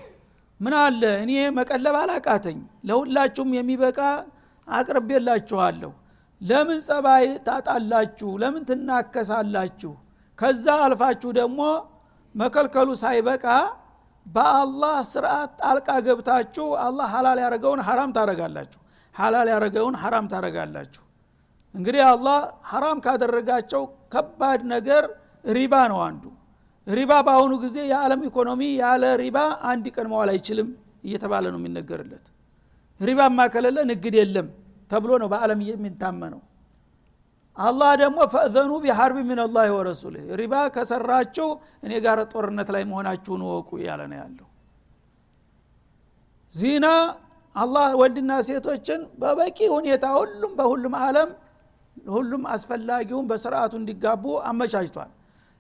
ምን 0.59 0.73
አለ? 0.81 1.01
እኔ 1.23 1.31
መቀለብ 1.57 1.95
አላቃተኝ። 2.01 2.59
ለሁላችሁም 2.87 3.49
የሚበቃ 3.57 3.99
አቅርቤላችኋለሁ። 4.67 5.91
ለምን 6.41 6.79
ጸባይ 6.87 7.25
ታጣላችሁ? 7.47 8.29
ለምን 8.41 8.63
ትናከሳላችሁ 8.69 9.93
ከዛ 10.39 10.65
አልፋችሁ 10.86 11.30
ደግሞ 11.39 11.62
መከልከሉ 12.36 12.89
ሳይበቃ 13.02 13.45
በአላህ 14.26 14.95
ስርዓት 15.12 15.52
ጣልቃ 15.62 15.89
ገብታችሁ 16.08 16.65
አላህ 16.86 17.08
ሀላል 17.13 17.39
ያደረገውን 17.43 17.82
ሀራም 17.88 18.12
ታረጋላችሁ 18.17 18.82
ሀላል 19.15 19.47
ያደረገውን 19.54 19.95
ሀራም 20.02 20.26
ታረጋላችሁ 20.34 21.04
እንግዲህ 21.76 22.02
አላህ 22.12 22.38
ሀራም 22.71 23.00
ካደረጋቸው 23.06 23.82
ከባድ 24.13 24.62
ነገር 24.73 25.04
ሪባ 25.52 25.76
ነው 25.91 26.00
አንዱ። 26.06 26.23
ሪባ 26.88 27.13
በአሁኑ 27.28 27.54
ጊዜ 27.63 27.78
የዓለም 27.89 28.21
ኢኮኖሚ 28.28 28.62
ያለ 28.82 29.04
ሪባ 29.21 29.38
አንድ 29.71 29.86
ቀን 29.95 30.08
መዋል 30.12 30.30
አይችልም 30.34 30.69
እየተባለ 31.08 31.45
ነው 31.54 31.60
የሚነገርለት። 31.62 32.26
ሪባማ 33.00 33.39
ከሌለ 33.54 33.78
ንግድ 33.91 34.15
የለም 34.19 34.47
ተብሎ 34.91 35.12
ነው 35.21 35.28
በአለም 35.34 35.60
የሚታመነው 35.69 36.41
አላህ 37.57 37.91
ደግሞ 38.01 38.17
ፈእዘኑ 38.33 38.71
ቢሐርብ 38.83 39.17
ምን 39.29 39.39
አላህ 39.43 39.65
ወረሱልህ 39.75 40.25
ሪባ 40.41 40.53
ከሰራችሁ 40.75 41.47
እኔ 41.85 41.93
ጋር 42.05 42.19
ጦርነት 42.33 42.69
ላይ 42.75 42.83
መሆናችሁን 42.89 43.41
ወቁ 43.49 43.69
እያለ 43.79 44.01
ነው 44.11 44.17
ያለው። 44.21 44.47
ዚና 46.53 46.85
አላህ 47.55 47.87
ወንድና 48.01 48.31
ሴቶችን 48.47 49.01
በበቂ 49.21 49.57
ሁኔታ 49.75 50.05
ሁሉም 50.17 50.51
በሁሉም 50.59 50.95
አለም 51.01 51.29
ሁሉም 52.11 52.43
አስፈላጊውን 52.53 53.25
በስርዓቱ 53.29 53.73
እንዲጋቡ 53.79 54.23
አመቻችቷል። 54.49 55.11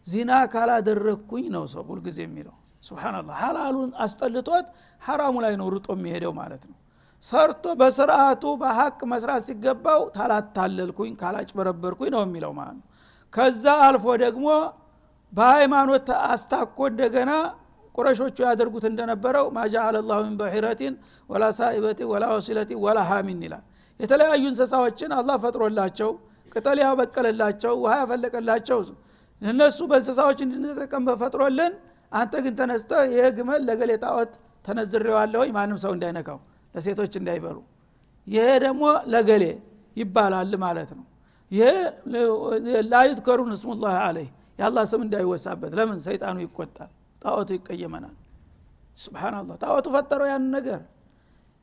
ዚና 0.07 0.31
ካላደረግኩኝ 0.51 1.45
ነው 1.55 1.63
ሰው 1.71 1.83
ሁልጊዜ 1.89 2.19
የሚለው። 2.25 2.55
ስብናላህ 2.83 3.37
ሀላሉን 3.43 3.89
አስጠልቶት 4.03 4.67
ሐራሙ 5.01 5.35
ላይ 5.45 5.53
ነው 5.61 5.67
ርጦ 5.75 5.87
የሚሄደው 5.97 6.33
ማለት 6.37 6.63
ነው 6.69 6.77
ሰርቶ 7.23 7.65
በስርዓቱ 7.79 8.43
በሀቅ 8.61 8.99
መስራት 9.11 9.41
ሲገባው 9.47 10.01
ታላታለልኩኝ 10.15 11.13
ካላጭበረበርኩኝ 11.21 12.09
ነው 12.15 12.21
የሚለው 12.25 12.51
ማለት 12.59 12.75
ነው። 12.79 12.85
ከዛ 13.33 13.65
አልፎ 13.85 14.05
ደግሞ 14.23 14.47
በሃይማኖት 15.33 16.09
አስታኮ 16.27 16.77
እንደገና 16.91 17.31
ቁረሾቹ 17.95 18.37
ያደርጉት 18.47 18.85
እንደነበረው 18.89 19.45
ማጃአለ 19.57 19.97
ላሁ 20.09 20.19
ምን 20.25 20.35
በሒረቲን 20.41 20.93
ወላ 21.29 21.45
ሳኢበቲ 21.57 21.99
ወላ 22.11 22.25
ወሲለቲ 22.35 22.71
ወላ 22.83 22.99
ሀሚን 23.09 23.39
ይላል። 23.45 23.63
የተለያዩ 23.99 24.43
እንስሳዎችን 24.51 25.11
አላህ 25.19 25.35
ፈጥሮላቸው 25.43 26.11
ቅጠል 26.51 26.77
ያበቀለላቸው 26.83 27.73
ውሃ 27.83 27.93
ያፈለቀላቸው 28.01 28.79
እነሱ 29.41 29.79
በእንስሳዎች 29.89 30.39
እንድንጠቀም 30.45 31.03
በፈጥሮልን 31.09 31.73
አንተ 32.11 32.33
ግን 32.45 32.53
ተነስተ 32.59 32.91
ይህ 33.13 33.25
ግመል 33.37 33.61
ለገሌ 33.67 33.91
ጣዖት 34.03 34.31
ተነዝሬዋለሁኝ 34.65 35.49
ማንም 35.57 35.79
ሰው 35.83 35.91
እንዳይነካው 35.97 36.37
ለሴቶች 36.77 37.13
እንዳይበሉ። 37.19 37.57
ይሄ 38.27 38.45
ደግሞ 38.65 38.83
ለገሌ 39.11 39.43
ይባላል 39.97 40.51
ማለት 40.63 40.89
ነው። 40.97 41.05
ይሄ 41.51 41.67
ላዩትከሩን 42.91 43.51
እስሙላህ 43.55 43.95
አለህ 44.07 44.27
የአላህ 44.59 44.83
ስም 44.91 45.01
እንዳይወሳበት። 45.05 45.71
ለምን? 45.77 45.97
ሰይጣኑ 46.07 46.37
ይቆጣል 46.45 46.89
ጣዖቱ 47.21 47.49
ይቀየመናል። 47.57 48.15
ስብናላህ 48.99 49.55
ጣዖቱ 49.63 49.85
ፈጠረው 49.95 50.27
ያን 50.31 50.45
ነገር። 50.55 50.81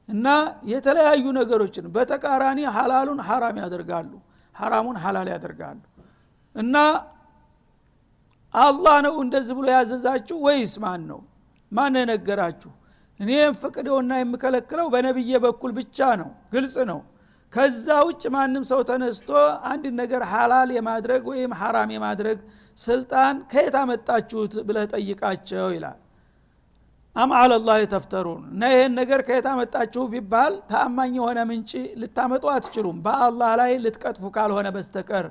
እና 0.09 0.27
የተለያዩ 0.71 1.25
ነገሮችን 1.39 1.85
በተቃራኒ 1.95 2.61
ሀላሉን 2.77 3.21
ሀራም 3.29 3.57
ያደርጋሉ 3.63 4.11
ሀራሙን 4.55 4.97
ሀላል 5.05 5.29
ያደርጋሉ። 5.35 5.81
እና 6.57 6.77
አላህ 8.55 8.97
ነው 9.07 9.15
እንደዚህ 9.23 9.55
ብሎ 9.59 9.67
ያዘዛችሁ 9.77 10.37
ወይስ 10.47 10.75
ማን 10.83 11.01
ነው? 11.11 11.21
ማን 11.73 11.95
የነገራችሁ 12.01 12.73
እኔ 13.25 13.31
ፍቅደውና 13.61 14.13
የምከለክለው 14.21 14.87
በነቢዬ 14.95 15.41
በኩል 15.45 15.73
ብቻ 15.79 15.99
ነው 16.21 16.31
ግልጽ 16.55 16.77
ነው። 16.91 17.01
ከዛ 17.53 17.87
ውጭ 18.07 18.23
ማንም 18.35 18.65
ሰው 18.71 18.81
ተነስቶ 18.89 19.29
አንድ 19.71 19.85
ነገር 20.01 20.23
ሀላል 20.31 20.71
የማድረግ 20.77 21.23
ወይም 21.31 21.53
ሐራም 21.61 21.91
የማድረግ 21.95 22.39
ስልጣን 22.79 23.35
ከየት 23.53 23.77
አመጣችሁት 23.83 24.55
ብለህ 24.69 24.87
ጠይቃቸው 24.95 25.69
ይላል። 25.75 25.99
አም 27.17 27.33
አለላህ 27.39 27.77
ተፍተሩን? 27.93 28.41
እና 28.53 28.63
ይህን 28.73 28.93
ነገር 29.01 29.21
ከየት 29.27 29.47
አመጣችሁ 29.51 30.05
ቢባል 30.13 30.55
ተአማኝ 30.71 31.13
የሆነ 31.19 31.39
ምንጭ 31.51 31.73
ልታመጡ 32.01 32.45
አትችሉም። 32.55 32.97
በአላህ 33.05 33.51
ላይ 33.61 33.73
ልትቀጥፉ 33.85 34.25
ካልሆነ 34.37 34.69
በስተቀር። 34.77 35.27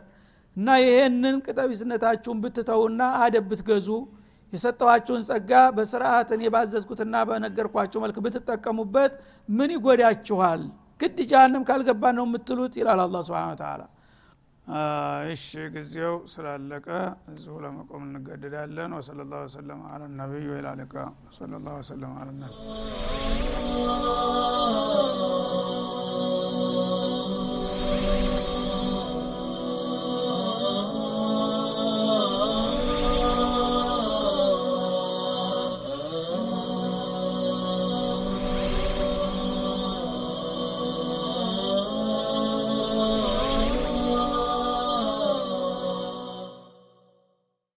እና 0.55 0.67
ይሄንን 0.83 1.37
ቅጠቢስነታችሁን 1.45 2.39
ብትተውና 2.43 3.01
አደብ 3.23 3.45
ብትገዙ 3.51 3.89
የሰጠኋችሁን 4.53 5.21
ጸጋ 5.29 5.51
በስርዓት 5.77 6.29
እኔ 6.35 6.43
ባዘዝኩትና 6.53 7.15
በነገርኳችሁ 7.29 7.99
መልክ 8.03 8.17
ብትጠቀሙበት 8.25 9.13
ምን 9.49 9.69
ይጎዳችኋል? 9.75 10.63
ግድ 10.99 11.17
ጃሃንም 11.31 11.63
ካልገባ 11.67 12.03
ነው 12.17 12.25
የምትሉት 12.27 12.73
ይላል 12.79 12.99
አላ 13.05 13.17
ስብን 13.27 13.57
ተላ 13.61 13.81
እሺ 15.31 15.45
ጊዜው 15.73 16.13
ስላለቀ 16.33 16.87
እዚሁ 17.31 17.55
ለመቆም 17.63 18.03
እንገደዳለን። 18.09 18.93
ወሰለ 18.99 19.19
ላሁ 19.31 19.41
ወሰለም 19.47 19.81
አለ 19.89 20.01
ነቢይ 20.19 20.47
ወይላልቃ 20.53 20.93
ወሰለ 21.25 21.51
ላሁ 21.65 21.75
ወሰለም 21.81 22.13
አለ 22.19 22.29
ነቢይ 22.41 23.73